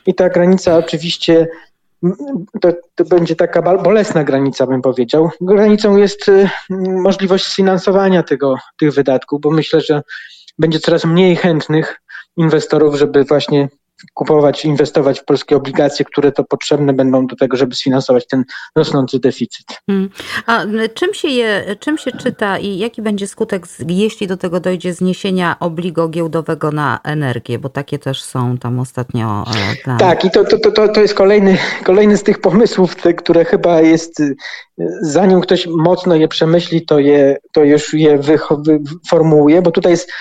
i 0.05 0.15
ta 0.15 0.29
granica 0.29 0.77
oczywiście 0.77 1.47
to, 2.61 2.73
to, 2.95 3.05
będzie 3.05 3.35
taka 3.35 3.61
bolesna 3.61 4.23
granica, 4.23 4.67
bym 4.67 4.81
powiedział. 4.81 5.29
Granicą 5.41 5.97
jest 5.97 6.29
y, 6.29 6.49
możliwość 7.03 7.45
sfinansowania 7.45 8.23
tego, 8.23 8.55
tych 8.77 8.93
wydatków, 8.93 9.41
bo 9.41 9.51
myślę, 9.51 9.81
że 9.81 10.01
będzie 10.59 10.79
coraz 10.79 11.05
mniej 11.05 11.35
chętnych 11.35 12.01
inwestorów, 12.37 12.95
żeby 12.95 13.23
właśnie 13.23 13.69
kupować, 14.13 14.65
inwestować 14.65 15.19
w 15.19 15.25
polskie 15.25 15.55
obligacje, 15.55 16.05
które 16.05 16.31
to 16.31 16.43
potrzebne 16.43 16.93
będą 16.93 17.27
do 17.27 17.35
tego, 17.35 17.57
żeby 17.57 17.75
sfinansować 17.75 18.27
ten 18.27 18.43
rosnący 18.75 19.19
deficyt. 19.19 19.65
Hmm. 19.85 20.09
A 20.45 20.61
czym 20.93 21.13
się, 21.13 21.27
je, 21.27 21.75
czym 21.79 21.97
się 21.97 22.11
czyta 22.11 22.57
i 22.57 22.77
jaki 22.77 23.01
będzie 23.01 23.27
skutek, 23.27 23.65
jeśli 23.87 24.27
do 24.27 24.37
tego 24.37 24.59
dojdzie 24.59 24.93
zniesienia 24.93 25.55
obligo 25.59 26.09
giełdowego 26.09 26.71
na 26.71 26.99
energię, 27.03 27.59
bo 27.59 27.69
takie 27.69 27.99
też 27.99 28.23
są 28.23 28.57
tam 28.57 28.79
ostatnio 28.79 29.43
e, 29.47 29.75
plany. 29.83 29.99
Tak, 29.99 30.25
i 30.25 30.31
to, 30.31 30.43
to, 30.43 30.71
to, 30.71 30.87
to 30.87 31.01
jest 31.01 31.13
kolejny, 31.13 31.57
kolejny 31.83 32.17
z 32.17 32.23
tych 32.23 32.41
pomysłów, 32.41 32.95
te, 32.95 33.13
które 33.13 33.45
chyba 33.45 33.81
jest, 33.81 34.21
zanim 35.01 35.41
ktoś 35.41 35.67
mocno 35.67 36.15
je 36.15 36.27
przemyśli, 36.27 36.85
to, 36.85 36.99
je, 36.99 37.37
to 37.51 37.63
już 37.63 37.93
je 37.93 38.19
formułuje, 39.09 39.61
bo 39.61 39.71
tutaj 39.71 39.91
jest 39.91 40.11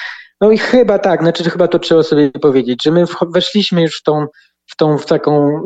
no 0.40 0.50
i 0.50 0.58
chyba 0.58 0.98
tak, 0.98 1.20
znaczy 1.20 1.50
chyba 1.50 1.68
to 1.68 1.78
trzeba 1.78 2.02
sobie 2.02 2.30
powiedzieć, 2.30 2.84
że 2.84 2.90
my 2.90 3.04
weszliśmy 3.34 3.82
już 3.82 3.98
w 3.98 4.02
tą, 4.02 4.26
w 4.66 4.76
tą 4.76 4.98
w 4.98 5.06
taką 5.06 5.60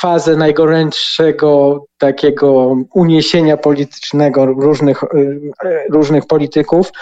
fazę 0.00 0.36
najgorętszego 0.36 1.84
takiego 1.98 2.76
uniesienia 2.94 3.56
politycznego 3.56 4.46
różnych, 4.46 5.02
y, 5.02 5.50
różnych 5.90 6.26
polityków 6.26 6.92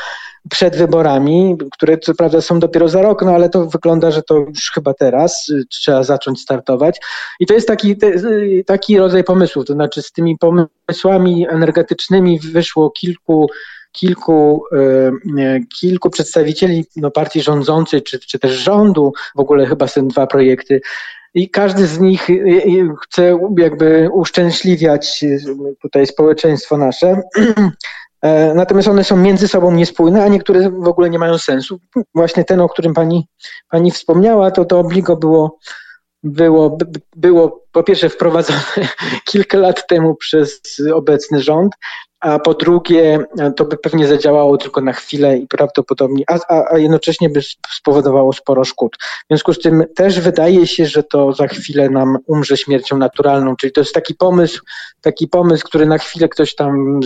przed 0.50 0.76
wyborami, 0.76 1.56
które 1.72 1.98
co 1.98 2.14
prawda 2.14 2.40
są 2.40 2.60
dopiero 2.60 2.88
za 2.88 3.02
rok, 3.02 3.22
no 3.22 3.30
ale 3.30 3.48
to 3.48 3.66
wygląda, 3.66 4.10
że 4.10 4.22
to 4.22 4.34
już 4.34 4.70
chyba 4.74 4.94
teraz 4.94 5.48
y, 5.48 5.64
trzeba 5.70 6.02
zacząć 6.02 6.40
startować. 6.40 7.00
I 7.40 7.46
to 7.46 7.54
jest 7.54 7.68
taki, 7.68 7.96
y, 8.04 8.64
taki 8.66 8.98
rodzaj 8.98 9.24
pomysłów, 9.24 9.66
to 9.66 9.72
znaczy 9.72 10.02
z 10.02 10.12
tymi 10.12 10.36
pomysłami 10.38 11.46
energetycznymi 11.48 12.40
wyszło 12.40 12.90
kilku 12.90 13.50
kilku, 13.96 14.64
e, 15.38 15.60
kilku 15.80 16.10
przedstawicieli 16.10 16.84
no, 16.96 17.10
partii 17.10 17.42
rządzącej, 17.42 18.02
czy, 18.02 18.18
czy 18.18 18.38
też 18.38 18.52
rządu, 18.52 19.12
w 19.36 19.40
ogóle 19.40 19.66
chyba 19.66 19.88
są 19.88 20.08
dwa 20.08 20.26
projekty, 20.26 20.80
i 21.36 21.50
każdy 21.50 21.86
z 21.86 22.00
nich 22.00 22.30
e, 22.30 22.32
e, 22.32 22.94
chce 23.02 23.38
jakby 23.58 24.08
uszczęśliwiać 24.12 25.24
tutaj 25.82 26.06
społeczeństwo 26.06 26.76
nasze. 26.76 27.22
Natomiast 28.54 28.88
one 28.88 29.04
są 29.04 29.16
między 29.16 29.48
sobą 29.48 29.72
niespójne, 29.72 30.24
a 30.24 30.28
niektóre 30.28 30.70
w 30.70 30.88
ogóle 30.88 31.10
nie 31.10 31.18
mają 31.18 31.38
sensu. 31.38 31.80
Właśnie 32.14 32.44
ten, 32.44 32.60
o 32.60 32.68
którym 32.68 32.94
pani, 32.94 33.28
pani 33.70 33.90
wspomniała, 33.90 34.50
to 34.50 34.64
to 34.64 34.78
obligo 34.78 35.16
było, 35.16 35.58
było, 36.22 36.78
było 37.16 37.64
po 37.72 37.82
pierwsze 37.82 38.08
wprowadzone 38.08 38.60
kilka 39.30 39.58
lat 39.58 39.86
temu 39.86 40.14
przez 40.14 40.60
obecny 40.94 41.40
rząd, 41.40 41.72
a 42.26 42.38
po 42.38 42.54
drugie 42.54 43.18
to 43.56 43.64
by 43.64 43.76
pewnie 43.76 44.06
zadziałało 44.06 44.56
tylko 44.56 44.80
na 44.80 44.92
chwilę 44.92 45.38
i 45.38 45.46
prawdopodobnie, 45.46 46.24
a, 46.28 46.38
a, 46.72 46.78
jednocześnie 46.78 47.30
by 47.30 47.40
spowodowało 47.76 48.32
sporo 48.32 48.64
szkód. 48.64 48.96
W 49.00 49.26
związku 49.30 49.54
z 49.54 49.58
tym 49.58 49.84
też 49.96 50.20
wydaje 50.20 50.66
się, 50.66 50.86
że 50.86 51.02
to 51.02 51.32
za 51.32 51.46
chwilę 51.46 51.90
nam 51.90 52.18
umrze 52.26 52.56
śmiercią 52.56 52.98
naturalną, 52.98 53.56
czyli 53.56 53.72
to 53.72 53.80
jest 53.80 53.94
taki 53.94 54.14
pomysł, 54.14 54.62
taki 55.00 55.28
pomysł, 55.28 55.64
który 55.66 55.86
na 55.86 55.98
chwilę 55.98 56.28
ktoś 56.28 56.54
tam 56.54 57.00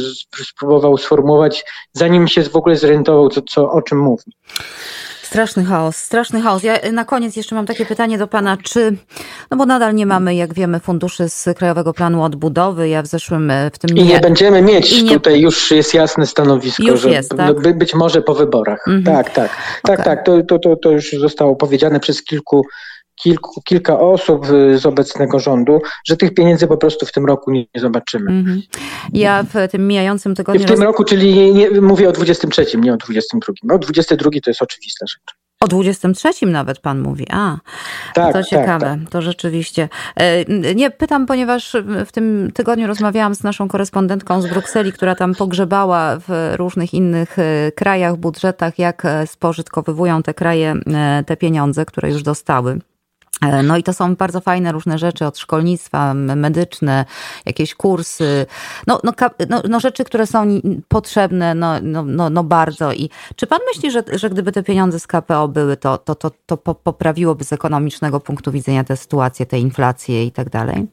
spróbował 0.45 0.99
sformułować, 0.99 1.65
zanim 1.93 2.29
się 2.29 2.43
w 2.43 2.57
ogóle 2.57 2.77
zorientował, 2.77 3.29
co, 3.29 3.43
co, 3.43 3.71
o 3.71 3.83
czym 3.83 3.99
mówi. 3.99 4.33
Straszny 5.31 5.65
chaos, 5.65 5.97
straszny 5.97 6.41
chaos. 6.43 6.63
Ja 6.63 6.93
na 6.93 7.05
koniec 7.05 7.37
jeszcze 7.37 7.55
mam 7.55 7.67
takie 7.67 7.87
pytanie 7.87 8.19
do 8.19 8.27
pana, 8.27 8.57
czy, 8.57 8.97
no 9.51 9.57
bo 9.57 9.67
nadal 9.67 9.95
nie 9.95 10.07
mamy, 10.07 10.35
jak 10.35 10.55
wiemy, 10.55 10.81
funduszy 10.81 11.29
z 11.29 11.49
Krajowego 11.57 11.93
Planu 11.93 12.23
Odbudowy. 12.23 12.89
Ja 12.89 13.03
w 13.03 13.07
zeszłym, 13.07 13.51
e, 13.51 13.71
w 13.71 13.79
tym 13.79 13.97
I 13.97 14.05
nie, 14.05 14.21
będziemy 14.21 14.63
mieć, 14.63 15.03
nie... 15.03 15.11
tutaj 15.11 15.41
już 15.41 15.71
jest 15.71 15.95
jasne 15.95 16.27
stanowisko, 16.27 16.83
już 16.83 17.01
że 17.01 17.11
jest, 17.11 17.31
tak? 17.37 17.61
by, 17.61 17.75
być 17.75 17.95
może 17.95 18.23
po 18.23 18.35
wyborach. 18.35 18.89
Mhm. 18.89 19.17
Tak, 19.17 19.35
tak, 19.35 19.51
tak, 19.83 20.01
okay. 20.01 20.05
tak, 20.05 20.25
to, 20.25 20.43
to, 20.43 20.59
to, 20.59 20.77
to 20.77 20.91
już 20.91 21.11
zostało 21.11 21.57
powiedziane 21.57 22.01
przez 22.01 22.23
kilku 22.23 22.67
kilku, 23.23 23.63
kilka 23.63 24.01
osób 24.01 24.47
z 24.75 24.87
obecnego 24.87 25.39
rządu, 25.39 25.81
że 26.09 26.17
tych 26.17 26.35
pieniędzy 26.35 26.67
po 26.67 26.77
prostu 26.77 27.07
w 27.07 27.13
tym 27.13 27.27
roku 27.27 27.51
nie, 27.51 27.65
nie 27.75 27.81
zobaczymy. 27.81 28.31
-hmm. 28.31 28.61
Ja 29.13 29.43
w 29.43 29.71
tym 29.71 29.89
mijającym 29.89 30.35
tygodniu... 30.35 30.63
W 30.63 30.65
tym 30.65 30.77
roz... 30.77 30.85
roku, 30.85 31.05
czyli 31.05 31.55
nie, 31.55 31.71
mówię 31.81 32.09
o 32.09 32.13
23, 32.13 32.67
nie 32.79 32.95
o 32.95 32.97
22. 32.97 33.75
O 33.75 33.79
22 33.79 34.31
to 34.45 34.51
jest 34.51 34.63
oczywista 34.63 35.07
rzecz. 35.07 35.41
O 35.65 35.69
23 35.69 36.47
nawet 36.47 36.79
pan 36.79 37.01
mówi. 37.01 37.27
A, 37.31 37.59
tak, 38.15 38.33
to 38.33 38.45
ciekawe, 38.45 38.87
tak, 38.87 39.01
tak. 39.01 39.11
to 39.11 39.23
rzeczywiście. 39.23 39.89
E, 40.17 40.45
nie, 40.75 40.91
pytam, 40.91 41.27
ponieważ 41.27 41.77
w 42.07 42.13
tym 42.13 42.51
tygodniu 42.55 42.87
rozmawiałam 42.87 43.35
z 43.35 43.43
naszą 43.43 43.69
korespondentką 43.69 44.43
z 44.43 44.47
Brukseli, 44.47 44.93
która 44.93 45.15
tam 45.15 45.35
pogrzebała 45.35 46.17
w 46.19 46.55
różnych 46.57 46.95
innych 46.95 47.39
e, 47.39 47.73
krajach, 47.73 48.17
budżetach, 48.17 48.79
jak 48.79 49.05
e, 49.05 49.27
spożytkowywują 49.27 50.23
te 50.23 50.35
kraje 50.35 50.75
te 51.27 51.37
pieniądze, 51.37 51.85
które 51.85 52.11
już 52.11 52.23
dostały. 52.23 52.81
E, 53.41 53.63
no 53.63 53.77
i 53.77 53.83
to 53.83 53.93
są 53.93 54.17
bardzo 54.17 54.41
fajne 54.41 54.73
różne 54.73 54.99
rzeczy 54.99 55.27
od 55.27 55.39
szkolnictwa, 55.39 56.15
medyczne, 56.15 57.05
jakieś 57.47 57.75
kursy, 57.75 58.47
no, 58.87 59.01
no, 59.05 59.13
no, 59.49 59.63
no 59.69 59.81
rzeczy, 59.81 60.05
które 60.05 60.27
są 60.27 60.47
potrzebne 60.89 61.55
no, 61.55 61.81
no, 61.83 62.05
no, 62.05 62.31
no 62.31 62.45
bardzo. 62.45 62.93
I 62.93 63.11
czy 63.37 63.47
pan 63.47 63.59
myśli, 63.75 63.91
że, 63.91 64.03
że 64.13 64.31
gdyby 64.31 64.53
te 64.53 64.63
pieniądze 64.63 65.01
z 65.01 65.07
KPO 65.07 65.49
były, 65.49 65.77
to, 65.77 65.99
to, 65.99 66.15
to, 66.15 66.31
to 66.47 66.57
poprawiłoby 66.57 67.45
z 67.45 67.53
ekonomicznego 67.53 68.21
punktu 68.21 68.53
widzenia 68.53 68.85
tę 68.85 68.97
sytuację, 68.97 69.47
tę 69.47 69.59
inflację 69.59 70.25
i 70.25 70.33
tak 70.33 70.51
dalej? 70.51 70.87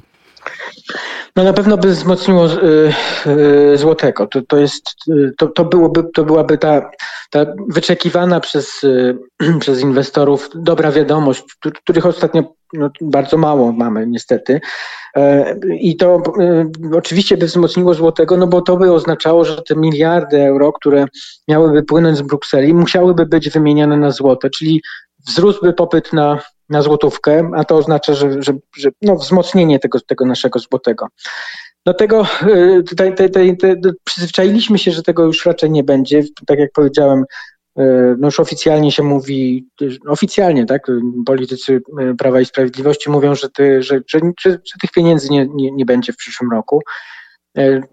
No 1.36 1.44
na 1.44 1.54
pewno 1.54 1.78
by 1.78 1.88
wzmocniło 1.88 2.46
y, 2.46 2.94
y, 3.74 3.78
złotego. 3.78 4.28
To, 4.28 4.42
to, 4.42 4.58
jest, 4.58 4.84
y, 5.08 5.34
to, 5.38 5.48
to, 5.48 5.66
byłoby, 5.66 6.04
to 6.14 6.24
byłaby 6.24 6.58
ta, 6.58 6.90
ta 7.30 7.46
wyczekiwana 7.68 8.40
przez, 8.40 8.82
przez 9.62 9.82
inwestorów 9.82 10.50
dobra 10.56 10.92
wiadomość, 10.92 11.44
których 11.84 12.06
ostatnio 12.06 12.44
no, 12.74 12.90
bardzo 13.02 13.38
mało 13.38 13.72
mamy 13.72 14.08
niestety. 14.08 14.62
E, 15.16 15.56
I 15.80 15.96
to 15.96 16.24
oczywiście 16.94 17.38
by 17.38 17.46
wzmocniło 17.46 17.94
złotego, 17.94 18.38
no 18.38 18.48
bo 18.48 18.62
to 18.62 18.78
by 18.78 18.94
oznaczało, 18.94 19.46
że 19.46 19.62
te 19.62 19.76
miliardy 19.76 20.42
euro, 20.42 20.74
które 20.74 21.06
miałyby 21.48 21.84
płynąć 21.84 22.18
z 22.18 22.22
Brukseli, 22.22 22.74
musiałyby 22.74 23.26
być 23.26 23.50
wymieniane 23.50 23.98
na 23.98 24.12
złote, 24.12 24.50
czyli 24.50 24.82
wzrósłby 25.28 25.74
popyt 25.74 26.14
na, 26.14 26.40
na 26.70 26.82
złotówkę, 26.82 27.52
a 27.56 27.64
to 27.64 27.76
oznacza, 27.76 28.14
że, 28.14 28.44
że, 28.44 28.54
że 28.78 28.90
no, 29.02 29.16
wzmocnienie 29.16 29.80
tego, 29.80 30.00
tego 30.02 30.26
naszego 30.26 30.60
złotego. 30.60 31.08
Do 31.86 31.94
tego 31.94 32.26
y, 32.44 32.84
tutaj, 32.84 33.16
tutaj, 33.16 33.58
tutaj, 33.58 33.82
przyzwyczailiśmy 34.04 34.80
się, 34.80 34.92
że 34.92 35.04
tego 35.04 35.24
już 35.24 35.46
raczej 35.46 35.72
nie 35.72 35.84
będzie. 35.84 36.24
Tak 36.48 36.60
jak 36.60 36.72
powiedziałem, 36.72 37.24
y, 37.80 38.16
no 38.20 38.28
już 38.28 38.40
oficjalnie 38.40 38.92
się 38.92 39.04
mówi, 39.04 39.68
oficjalnie, 40.08 40.66
tak, 40.66 40.88
politycy 41.26 41.82
y, 42.02 42.16
Prawa 42.16 42.42
i 42.42 42.46
Sprawiedliwości 42.46 43.10
mówią, 43.10 43.36
że, 43.36 43.50
ty, 43.50 43.84
że, 43.84 44.02
że, 44.08 44.20
że, 44.40 44.52
że 44.52 44.80
tych 44.82 44.92
pieniędzy 44.92 45.30
nie, 45.30 45.48
nie, 45.54 45.72
nie 45.72 45.86
będzie 45.86 46.14
w 46.14 46.18
przyszłym 46.18 46.52
roku. 46.52 46.82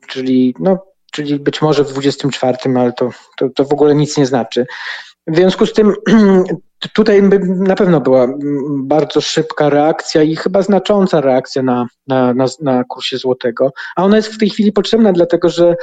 Czyli, 0.08 0.54
no, 0.58 0.86
czyli 1.12 1.38
być 1.38 1.62
może 1.62 1.84
w 1.84 1.92
24, 1.92 2.58
ale 2.76 2.92
to, 2.92 3.10
to, 3.38 3.48
to 3.48 3.64
w 3.64 3.72
ogóle 3.72 3.94
nic 3.94 4.16
nie 4.16 4.26
znaczy. 4.26 4.66
W 5.26 5.36
związku 5.36 5.66
z 5.66 5.72
tym 5.72 5.94
tutaj 6.92 7.22
na 7.44 7.74
pewno 7.74 8.00
była 8.00 8.28
bardzo 8.84 9.20
szybka 9.20 9.70
reakcja 9.70 10.22
i 10.22 10.36
chyba 10.36 10.62
znacząca 10.62 11.20
reakcja 11.20 11.62
na, 11.62 11.86
na, 12.06 12.34
na, 12.34 12.46
na 12.60 12.84
kursie 12.84 13.18
złotego, 13.18 13.70
a 13.96 14.04
ona 14.04 14.16
jest 14.16 14.28
w 14.28 14.38
tej 14.38 14.50
chwili 14.50 14.72
potrzebna, 14.72 15.12
dlatego 15.12 15.48
że 15.48 15.76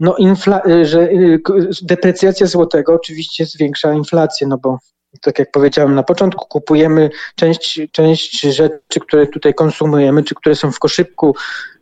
no 0.00 0.14
infla- 0.20 0.84
że 0.84 1.00
y, 1.02 1.40
deprecjacja 1.82 2.46
złotego 2.46 2.94
oczywiście 2.94 3.46
zwiększa 3.46 3.92
inflację, 3.92 4.46
no 4.46 4.58
bo 4.58 4.78
tak 5.20 5.38
jak 5.38 5.50
powiedziałem 5.50 5.94
na 5.94 6.02
początku, 6.02 6.46
kupujemy 6.46 7.10
część, 7.34 7.80
część 7.92 8.40
rzeczy, 8.40 9.00
które 9.00 9.26
tutaj 9.26 9.54
konsumujemy, 9.54 10.22
czy 10.22 10.34
które 10.34 10.54
są 10.54 10.72
w 10.72 10.78
koszyku, 10.78 11.34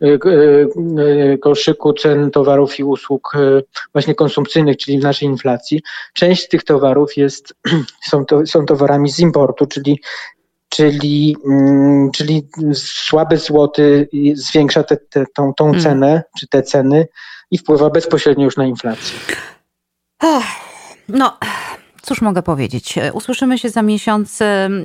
y, 0.03 0.19
y, 0.99 1.39
koszyku 1.39 1.93
cen 1.93 2.31
towarów 2.31 2.79
i 2.79 2.85
usług 2.85 3.33
y, 3.35 3.65
właśnie 3.93 4.15
konsumpcyjnych, 4.15 4.77
czyli 4.77 5.01
w 5.01 5.03
naszej 5.03 5.29
inflacji. 5.29 5.83
Część 6.13 6.43
z 6.45 6.49
tych 6.49 6.65
towarów 6.65 7.17
jest, 7.17 7.55
są, 8.11 8.25
to, 8.25 8.47
są 8.47 8.67
towarami 8.67 9.11
z 9.11 9.19
importu, 9.19 9.67
czyli 9.67 10.01
czyli, 10.69 11.37
mm, 11.47 12.11
czyli 12.11 12.49
słaby 12.75 13.37
złoty 13.37 14.09
zwiększa 14.35 14.83
te, 14.83 14.97
te, 14.97 15.25
tą, 15.35 15.55
tą 15.55 15.65
hmm. 15.65 15.83
cenę, 15.83 16.23
czy 16.39 16.49
te 16.49 16.63
ceny 16.63 17.07
i 17.51 17.59
wpływa 17.59 17.91
bezpośrednio 17.91 18.45
już 18.45 18.57
na 18.57 18.67
inflację. 18.67 19.19
No, 21.09 21.39
Cóż 22.05 22.23
mogę 22.23 22.43
powiedzieć? 22.43 22.99
Usłyszymy 23.13 23.59
się 23.59 23.69
za 23.69 23.83
miesiąc. 23.83 24.39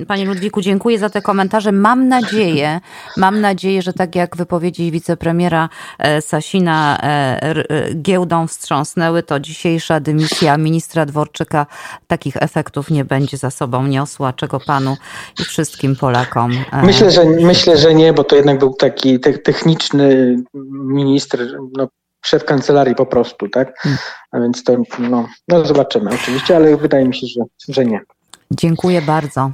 Panie 0.08 0.24
Ludwiku, 0.24 0.60
dziękuję 0.60 0.98
za 0.98 1.10
te 1.10 1.22
komentarze. 1.22 1.72
Mam 1.72 2.08
nadzieję, 2.08 2.80
mam 3.16 3.40
nadzieję, 3.40 3.82
że 3.82 3.92
tak 3.92 4.14
jak 4.14 4.36
wypowiedzi 4.36 4.90
wicepremiera 4.90 5.68
e, 5.98 6.22
Sasina 6.22 6.98
e, 7.02 7.06
e, 7.06 7.94
giełdą 7.94 8.46
wstrząsnęły, 8.46 9.22
to 9.22 9.40
dzisiejsza 9.40 10.00
dymisja 10.00 10.56
ministra 10.58 11.06
Dworczyka 11.06 11.66
takich 12.06 12.36
efektów 12.36 12.90
nie 12.90 13.04
będzie 13.04 13.36
za 13.36 13.50
sobą 13.50 13.86
niosła, 13.86 14.32
czego 14.32 14.60
panu 14.60 14.96
i 15.40 15.44
wszystkim 15.44 15.96
Polakom. 15.96 16.52
Myślę, 16.82 17.10
że, 17.10 17.24
myślę, 17.24 17.76
że 17.76 17.94
nie, 17.94 18.12
bo 18.12 18.24
to 18.24 18.36
jednak 18.36 18.58
był 18.58 18.74
taki 18.74 19.20
techniczny 19.20 20.36
ministr, 20.84 21.46
no, 21.76 21.88
szef 22.22 22.44
kancelarii 22.44 22.94
po 22.94 23.06
prostu, 23.06 23.48
tak? 23.48 23.78
Hmm. 23.78 23.98
A 24.32 24.40
więc 24.40 24.64
to, 24.64 24.76
no, 24.98 25.28
no 25.48 25.64
zobaczymy 25.64 26.10
oczywiście, 26.14 26.56
ale 26.56 26.76
wydaje 26.76 27.08
mi 27.08 27.14
się, 27.14 27.26
że, 27.26 27.44
że 27.74 27.84
nie. 27.84 28.00
Dziękuję 28.50 29.02
bardzo. 29.02 29.50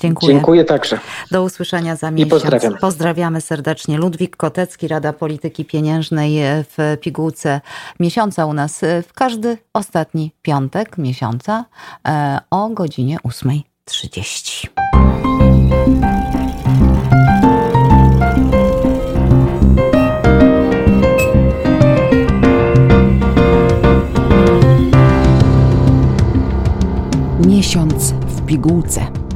Dziękuję. 0.00 0.34
Dziękuję 0.34 0.64
także. 0.64 0.98
Do 1.30 1.42
usłyszenia 1.42 1.96
za 1.96 2.10
miesiąc. 2.10 2.28
I 2.28 2.30
pozdrawiam. 2.30 2.76
Pozdrawiamy 2.80 3.40
serdecznie. 3.40 3.98
Ludwik 3.98 4.36
Kotecki, 4.36 4.88
Rada 4.88 5.12
Polityki 5.12 5.64
Pieniężnej 5.64 6.38
w 6.44 6.96
pigułce 7.00 7.60
miesiąca 8.00 8.46
u 8.46 8.52
nas 8.52 8.80
w 9.08 9.12
każdy 9.12 9.58
ostatni 9.72 10.32
piątek 10.42 10.98
miesiąca 10.98 11.64
e, 12.08 12.38
o 12.50 12.68
godzinie 12.68 13.18
8.30. 13.24 14.68
pigułce. 28.50 29.29